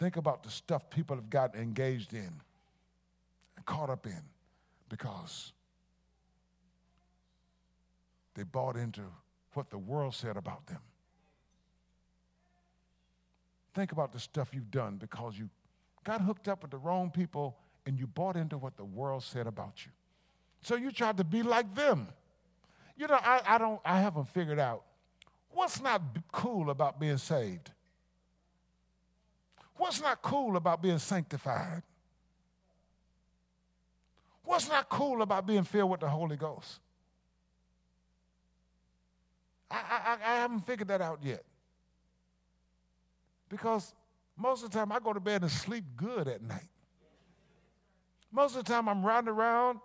Think 0.00 0.16
about 0.16 0.42
the 0.42 0.50
stuff 0.50 0.90
people 0.90 1.14
have 1.14 1.30
gotten 1.30 1.62
engaged 1.62 2.14
in 2.14 2.32
and 3.56 3.64
caught 3.64 3.90
up 3.90 4.06
in 4.06 4.20
because 4.90 5.54
they 8.34 8.42
bought 8.42 8.76
into 8.76 9.02
what 9.54 9.70
the 9.70 9.78
world 9.78 10.14
said 10.14 10.36
about 10.36 10.66
them. 10.66 10.80
Think 13.72 13.92
about 13.92 14.12
the 14.12 14.20
stuff 14.20 14.50
you've 14.52 14.70
done 14.70 14.96
because 14.96 15.38
you 15.38 15.48
got 16.04 16.20
hooked 16.20 16.48
up 16.48 16.62
with 16.62 16.72
the 16.72 16.76
wrong 16.76 17.10
people 17.10 17.56
and 17.86 17.98
you 17.98 18.06
bought 18.06 18.36
into 18.36 18.58
what 18.58 18.76
the 18.76 18.84
world 18.84 19.22
said 19.22 19.46
about 19.46 19.86
you. 19.86 19.92
So 20.60 20.74
you 20.74 20.90
tried 20.90 21.16
to 21.16 21.24
be 21.24 21.42
like 21.42 21.74
them. 21.74 22.08
You 22.96 23.06
know, 23.06 23.18
I, 23.22 23.40
I 23.46 23.58
don't 23.58 23.80
I 23.84 24.00
haven't 24.00 24.28
figured 24.28 24.58
out 24.58 24.82
what's 25.50 25.80
not 25.80 26.02
cool 26.32 26.68
about 26.68 27.00
being 27.00 27.16
saved. 27.16 27.70
What's 29.76 30.00
not 30.02 30.20
cool 30.20 30.56
about 30.56 30.82
being 30.82 30.98
sanctified? 30.98 31.82
What's 34.44 34.68
not 34.68 34.88
cool 34.88 35.22
about 35.22 35.46
being 35.46 35.64
filled 35.64 35.90
with 35.90 36.00
the 36.00 36.08
Holy 36.08 36.36
Ghost? 36.36 36.80
I, 39.70 39.76
I, 39.76 40.16
I 40.32 40.36
haven't 40.36 40.60
figured 40.60 40.88
that 40.88 41.00
out 41.00 41.20
yet. 41.22 41.44
Because 43.48 43.94
most 44.36 44.64
of 44.64 44.70
the 44.70 44.78
time 44.78 44.90
I 44.90 44.98
go 44.98 45.12
to 45.12 45.20
bed 45.20 45.42
and 45.42 45.50
sleep 45.50 45.84
good 45.96 46.26
at 46.26 46.42
night. 46.42 46.68
Most 48.32 48.56
of 48.56 48.64
the 48.64 48.72
time 48.72 48.88
I'm 48.88 49.04
riding 49.04 49.28
around 49.28 49.80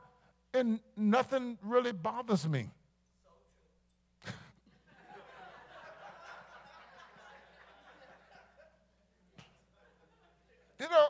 and 0.54 0.80
nothing 0.96 1.58
really 1.62 1.91
bothers 1.91 2.48
me. 2.48 2.70
you 10.80 10.89
know, 10.89 11.08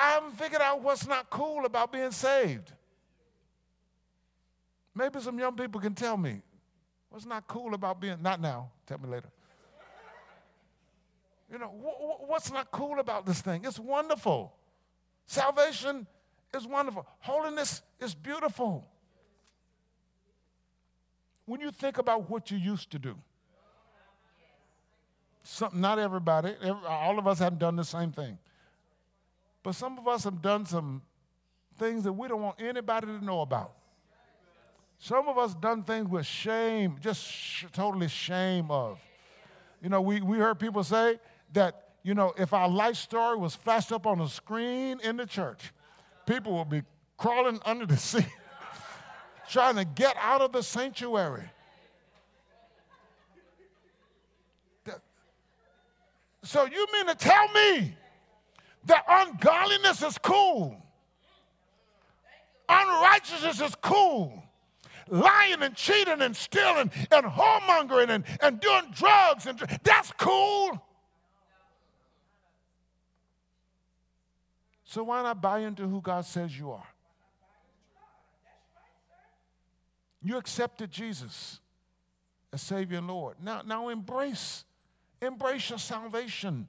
haven't 0.00 0.38
figured 0.38 0.62
out 0.62 0.82
what's 0.82 1.06
not 1.06 1.28
cool 1.30 1.64
about 1.64 1.92
being 1.92 2.10
saved. 2.10 2.72
Maybe 4.94 5.20
some 5.20 5.38
young 5.38 5.54
people 5.54 5.80
can 5.80 5.94
tell 5.94 6.16
me 6.16 6.42
what's 7.10 7.26
not 7.26 7.46
cool 7.46 7.74
about 7.74 8.00
being, 8.00 8.20
not 8.20 8.40
now, 8.40 8.70
tell 8.86 8.98
me 8.98 9.08
later. 9.08 9.28
You 11.50 11.58
know, 11.58 11.68
what's 12.26 12.52
not 12.52 12.70
cool 12.70 13.00
about 13.00 13.24
this 13.24 13.40
thing? 13.40 13.64
It's 13.64 13.78
wonderful. 13.78 14.52
Salvation 15.26 16.06
is 16.54 16.66
wonderful. 16.66 17.06
Holiness 17.20 17.82
is 18.00 18.14
beautiful. 18.14 18.86
When 21.46 21.60
you 21.60 21.70
think 21.70 21.96
about 21.96 22.28
what 22.28 22.50
you 22.50 22.58
used 22.58 22.90
to 22.90 22.98
do, 22.98 23.16
some, 25.42 25.80
not 25.80 25.98
everybody, 25.98 26.54
every, 26.62 26.86
all 26.86 27.18
of 27.18 27.26
us 27.26 27.38
haven't 27.38 27.58
done 27.58 27.76
the 27.76 27.84
same 27.84 28.12
thing. 28.12 28.36
But 29.68 29.74
some 29.74 29.98
of 29.98 30.08
us 30.08 30.24
have 30.24 30.40
done 30.40 30.64
some 30.64 31.02
things 31.78 32.04
that 32.04 32.12
we 32.14 32.26
don't 32.26 32.40
want 32.40 32.58
anybody 32.58 33.06
to 33.06 33.22
know 33.22 33.42
about. 33.42 33.74
Some 34.98 35.28
of 35.28 35.36
us 35.36 35.54
done 35.54 35.82
things 35.82 36.08
with 36.08 36.24
shame, 36.24 36.96
just 37.02 37.22
sh- 37.22 37.66
totally 37.74 38.08
shame 38.08 38.70
of. 38.70 38.98
You 39.82 39.90
know, 39.90 40.00
we, 40.00 40.22
we 40.22 40.38
heard 40.38 40.58
people 40.58 40.82
say, 40.82 41.20
that, 41.52 41.90
you 42.02 42.14
know, 42.14 42.32
if 42.38 42.54
our 42.54 42.66
life 42.66 42.96
story 42.96 43.36
was 43.36 43.54
flashed 43.54 43.92
up 43.92 44.06
on 44.06 44.22
a 44.22 44.28
screen 44.30 45.00
in 45.04 45.18
the 45.18 45.26
church, 45.26 45.74
people 46.24 46.56
would 46.56 46.70
be 46.70 46.80
crawling 47.18 47.60
under 47.66 47.84
the 47.84 47.96
seat, 47.98 48.24
trying 49.50 49.76
to 49.76 49.84
get 49.84 50.16
out 50.18 50.40
of 50.40 50.50
the 50.52 50.62
sanctuary. 50.62 51.44
So 56.42 56.64
you 56.64 56.86
mean 56.94 57.08
to 57.08 57.14
tell 57.14 57.48
me 57.52 57.97
that 58.86 59.04
ungodliness 59.08 60.02
is 60.02 60.18
cool? 60.18 60.76
Unrighteousness 62.68 63.60
is 63.60 63.74
cool. 63.82 64.42
Lying 65.08 65.62
and 65.62 65.74
cheating 65.74 66.20
and 66.20 66.36
stealing 66.36 66.90
and 67.10 67.26
whoremongering 67.26 68.10
and, 68.10 68.24
and 68.42 68.60
doing 68.60 68.84
drugs 68.92 69.46
and 69.46 69.58
that's 69.82 70.12
cool. 70.18 70.82
So 74.84 75.04
why 75.04 75.22
not 75.22 75.40
buy 75.40 75.60
into 75.60 75.86
who 75.86 76.00
God 76.00 76.24
says 76.24 76.58
you 76.58 76.72
are? 76.72 76.86
You 80.22 80.36
accepted 80.36 80.90
Jesus 80.90 81.60
as 82.52 82.60
Savior 82.62 82.98
and 82.98 83.06
Lord. 83.06 83.36
Now, 83.42 83.62
now 83.64 83.88
embrace, 83.88 84.64
embrace 85.22 85.70
your 85.70 85.78
salvation. 85.78 86.68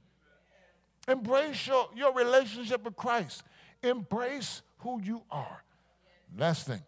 Embrace 1.10 1.67
your, 1.67 1.89
your 1.95 2.13
relationship 2.13 2.84
with 2.84 2.95
Christ. 2.95 3.43
Embrace 3.82 4.62
who 4.80 5.02
you 5.02 5.24
are. 5.32 5.63
Last 6.38 6.67
thing, 6.67 6.82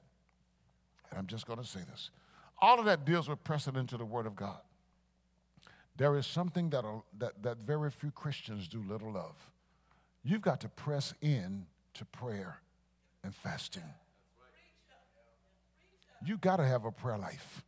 and 1.10 1.20
I'm 1.20 1.28
just 1.28 1.48
going 1.48 1.60
to 1.60 1.66
say 1.66 1.80
this. 1.90 2.12
All 2.62 2.80
of 2.80 2.86
that 2.86 3.06
deals 3.06 3.28
with 3.28 3.44
pressing 3.44 3.76
into 3.76 3.98
the 3.98 4.06
Word 4.06 4.28
of 4.28 4.36
God. 4.36 4.60
There 5.98 6.16
is 6.16 6.28
something 6.28 6.70
that, 6.70 6.86
that, 7.18 7.42
that 7.42 7.58
very 7.58 7.90
few 7.90 8.12
Christians 8.12 8.68
do 8.68 8.84
little 8.88 9.18
of. 9.18 9.36
You've 10.24 10.42
got 10.42 10.62
to 10.62 10.70
press 10.70 11.14
in 11.22 11.66
to 11.96 12.06
prayer 12.06 12.60
and 13.24 13.34
fasting. 13.34 13.84
You 16.26 16.38
got 16.38 16.58
to 16.58 16.66
have 16.66 16.86
a 16.86 16.92
prayer 16.92 17.18
life. 17.18 17.64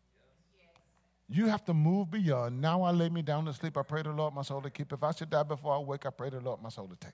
You 1.30 1.48
have 1.48 1.64
to 1.66 1.74
move 1.74 2.12
beyond. 2.12 2.62
Now 2.62 2.84
I 2.84 2.92
lay 2.92 3.10
me 3.10 3.22
down 3.22 3.46
to 3.46 3.54
sleep. 3.54 3.78
I 3.78 3.82
pray 3.82 4.02
the 4.02 4.12
Lord 4.12 4.34
my 4.34 4.42
soul 4.42 4.62
to 4.62 4.70
keep. 4.70 4.92
If 4.92 5.04
I 5.04 5.12
should 5.12 5.30
die 5.30 5.44
before 5.44 5.74
I 5.74 5.80
wake, 5.80 6.06
I 6.06 6.10
pray 6.10 6.30
the 6.30 6.40
Lord 6.40 6.62
my 6.62 6.70
soul 6.70 6.88
to 6.88 6.96
take. 6.96 7.14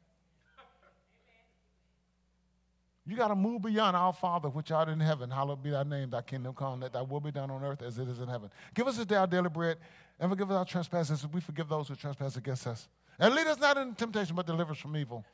You 3.06 3.16
got 3.16 3.30
to 3.30 3.36
move 3.36 3.64
beyond 3.64 3.96
our 3.96 4.14
Father 4.14 4.50
which 4.50 4.72
art 4.72 4.88
in 4.88 5.00
heaven. 5.00 5.32
Hallowed 5.32 5.64
be 5.64 5.72
thy 5.72 5.84
name, 5.84 6.12
thy 6.12 6.22
kingdom 6.22 6.54
come, 6.54 6.80
that 6.82 6.94
thy 6.94 7.02
will 7.02 7.20
be 7.20 7.32
done 7.32 7.50
on 7.50 7.64
earth 7.64 7.82
as 7.82 7.98
it 7.98 8.08
is 8.08 8.20
in 8.20 8.28
heaven. 8.28 8.52
Give 8.76 8.88
us 8.88 8.98
this 8.98 9.06
day 9.08 9.16
our 9.16 9.26
daily 9.26 9.50
bread, 9.50 9.78
and 10.20 10.30
forgive 10.30 10.52
us 10.52 10.58
our 10.58 10.66
trespasses 10.66 11.24
as 11.24 11.32
we 11.32 11.42
forgive 11.42 11.68
those 11.70 11.88
who 11.88 11.96
trespass 11.96 12.36
against 12.36 12.68
us. 12.68 12.88
And 13.18 13.34
lead 13.34 13.48
us 13.48 13.60
not 13.60 13.78
into 13.78 13.96
temptation, 13.96 14.36
but 14.36 14.46
deliver 14.46 14.74
us 14.74 14.78
from 14.78 14.96
evil. 14.96 15.26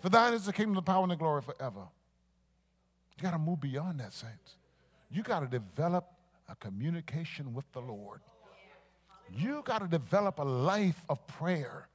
For 0.00 0.10
thine 0.10 0.32
is 0.32 0.46
the 0.46 0.52
kingdom, 0.52 0.74
the 0.74 0.82
power, 0.82 1.02
and 1.02 1.10
the 1.10 1.16
glory 1.16 1.42
forever. 1.42 1.88
You 3.16 3.22
got 3.22 3.32
to 3.32 3.38
move 3.38 3.60
beyond 3.60 3.98
that, 3.98 4.12
saints. 4.12 4.54
You 5.10 5.24
got 5.24 5.40
to 5.40 5.46
develop 5.46 6.04
a 6.48 6.56
communication 6.56 7.54
with 7.54 7.70
the 7.72 7.80
Lord. 7.80 8.20
You 9.32 9.62
got 9.64 9.80
to 9.80 9.86
develop 9.86 10.38
a 10.38 10.44
life 10.44 11.04
of 11.08 11.26
prayer. 11.26 11.88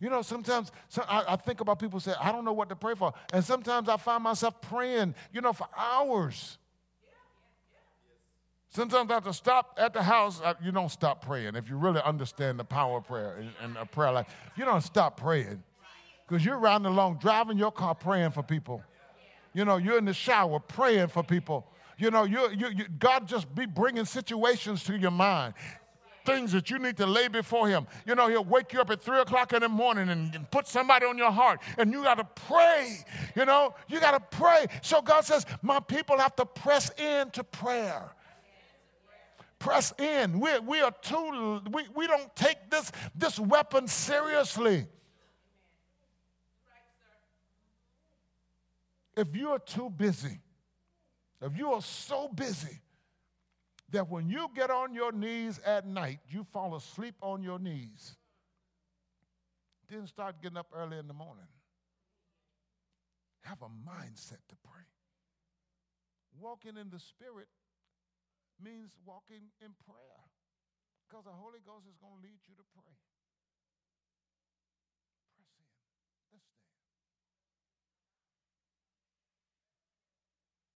You 0.00 0.10
know, 0.10 0.22
sometimes 0.22 0.72
so 0.88 1.02
I, 1.08 1.34
I, 1.34 1.36
think 1.36 1.60
about 1.60 1.78
people 1.78 2.00
say, 2.00 2.12
I 2.20 2.30
don't 2.32 2.44
know 2.44 2.52
what 2.52 2.68
to 2.68 2.76
pray 2.76 2.94
for. 2.94 3.12
And 3.32 3.42
sometimes 3.44 3.88
I 3.88 3.96
find 3.96 4.22
myself 4.22 4.60
praying, 4.60 5.14
you 5.32 5.40
know, 5.40 5.52
for 5.52 5.66
hours. 5.76 6.58
Sometimes 8.70 9.10
I 9.10 9.14
have 9.14 9.24
to 9.24 9.32
stop 9.32 9.78
at 9.78 9.94
the 9.94 10.02
house. 10.02 10.42
You 10.62 10.70
don't 10.70 10.90
stop 10.90 11.24
praying. 11.24 11.56
If 11.56 11.70
you 11.70 11.76
really 11.76 12.02
understand 12.02 12.58
the 12.58 12.64
power 12.64 12.98
of 12.98 13.06
prayer 13.06 13.36
and, 13.38 13.50
and 13.62 13.76
a 13.78 13.86
prayer 13.86 14.12
life, 14.12 14.26
you 14.54 14.66
don't 14.66 14.82
stop 14.82 15.18
praying 15.18 15.62
because 16.28 16.44
you're 16.44 16.58
riding 16.58 16.86
along, 16.86 17.18
driving 17.18 17.56
your 17.56 17.72
car, 17.72 17.94
praying 17.94 18.32
for 18.32 18.42
people. 18.42 18.82
You 19.54 19.64
know, 19.64 19.78
you're 19.78 19.96
in 19.96 20.04
the 20.04 20.12
shower 20.12 20.60
praying 20.60 21.08
for 21.08 21.22
people. 21.22 21.66
You 21.98 22.10
know, 22.10 22.24
you, 22.24 22.50
you, 22.50 22.68
you, 22.68 22.84
God 22.98 23.26
just 23.26 23.52
be 23.54 23.66
bringing 23.66 24.04
situations 24.04 24.84
to 24.84 24.96
your 24.98 25.10
mind, 25.10 25.54
things 26.26 26.52
that 26.52 26.68
you 26.70 26.78
need 26.78 26.96
to 26.98 27.06
lay 27.06 27.28
before 27.28 27.68
Him. 27.68 27.86
You 28.06 28.14
know, 28.14 28.28
He'll 28.28 28.44
wake 28.44 28.72
you 28.72 28.80
up 28.80 28.90
at 28.90 29.02
three 29.02 29.20
o'clock 29.20 29.52
in 29.52 29.60
the 29.60 29.68
morning 29.68 30.10
and, 30.10 30.34
and 30.34 30.50
put 30.50 30.66
somebody 30.66 31.06
on 31.06 31.16
your 31.16 31.30
heart, 31.30 31.60
and 31.78 31.90
you 31.92 32.02
got 32.02 32.18
to 32.18 32.42
pray. 32.46 32.98
You 33.34 33.46
know, 33.46 33.74
you 33.88 33.98
got 34.00 34.12
to 34.12 34.36
pray. 34.36 34.66
So 34.82 35.00
God 35.00 35.24
says, 35.24 35.46
My 35.62 35.80
people 35.80 36.18
have 36.18 36.36
to 36.36 36.44
press 36.44 36.90
into 36.98 37.42
prayer 37.44 38.12
press 39.58 39.92
in. 39.98 40.38
We, 40.38 40.58
we 40.60 40.80
are 40.80 40.94
too, 41.02 41.60
we, 41.72 41.84
we 41.94 42.06
don't 42.06 42.34
take 42.36 42.70
this, 42.70 42.92
this 43.14 43.38
weapon 43.38 43.88
seriously. 43.88 44.86
If 49.16 49.34
you 49.34 49.50
are 49.50 49.58
too 49.58 49.90
busy, 49.90 50.40
if 51.40 51.56
you 51.56 51.72
are 51.72 51.82
so 51.82 52.28
busy 52.28 52.80
that 53.90 54.08
when 54.10 54.28
you 54.28 54.48
get 54.54 54.70
on 54.70 54.94
your 54.94 55.12
knees 55.12 55.60
at 55.64 55.86
night, 55.86 56.18
you 56.28 56.44
fall 56.52 56.74
asleep 56.74 57.14
on 57.20 57.42
your 57.42 57.58
knees, 57.58 58.16
then 59.88 60.06
start 60.06 60.42
getting 60.42 60.58
up 60.58 60.66
early 60.74 60.98
in 60.98 61.06
the 61.06 61.14
morning. 61.14 61.46
Have 63.42 63.62
a 63.62 63.70
mindset 63.88 64.42
to 64.48 64.56
pray. 64.64 64.82
Walking 66.40 66.76
in 66.76 66.90
the 66.90 66.98
Spirit 66.98 67.46
means 68.62 68.90
walking 69.04 69.52
in 69.60 69.70
prayer 69.86 70.22
because 71.06 71.24
the 71.24 71.30
Holy 71.30 71.62
Ghost 71.64 71.86
is 71.86 71.96
going 72.02 72.18
to 72.18 72.22
lead 72.26 72.40
you 72.48 72.54
to 72.56 72.66
pray. 72.74 73.05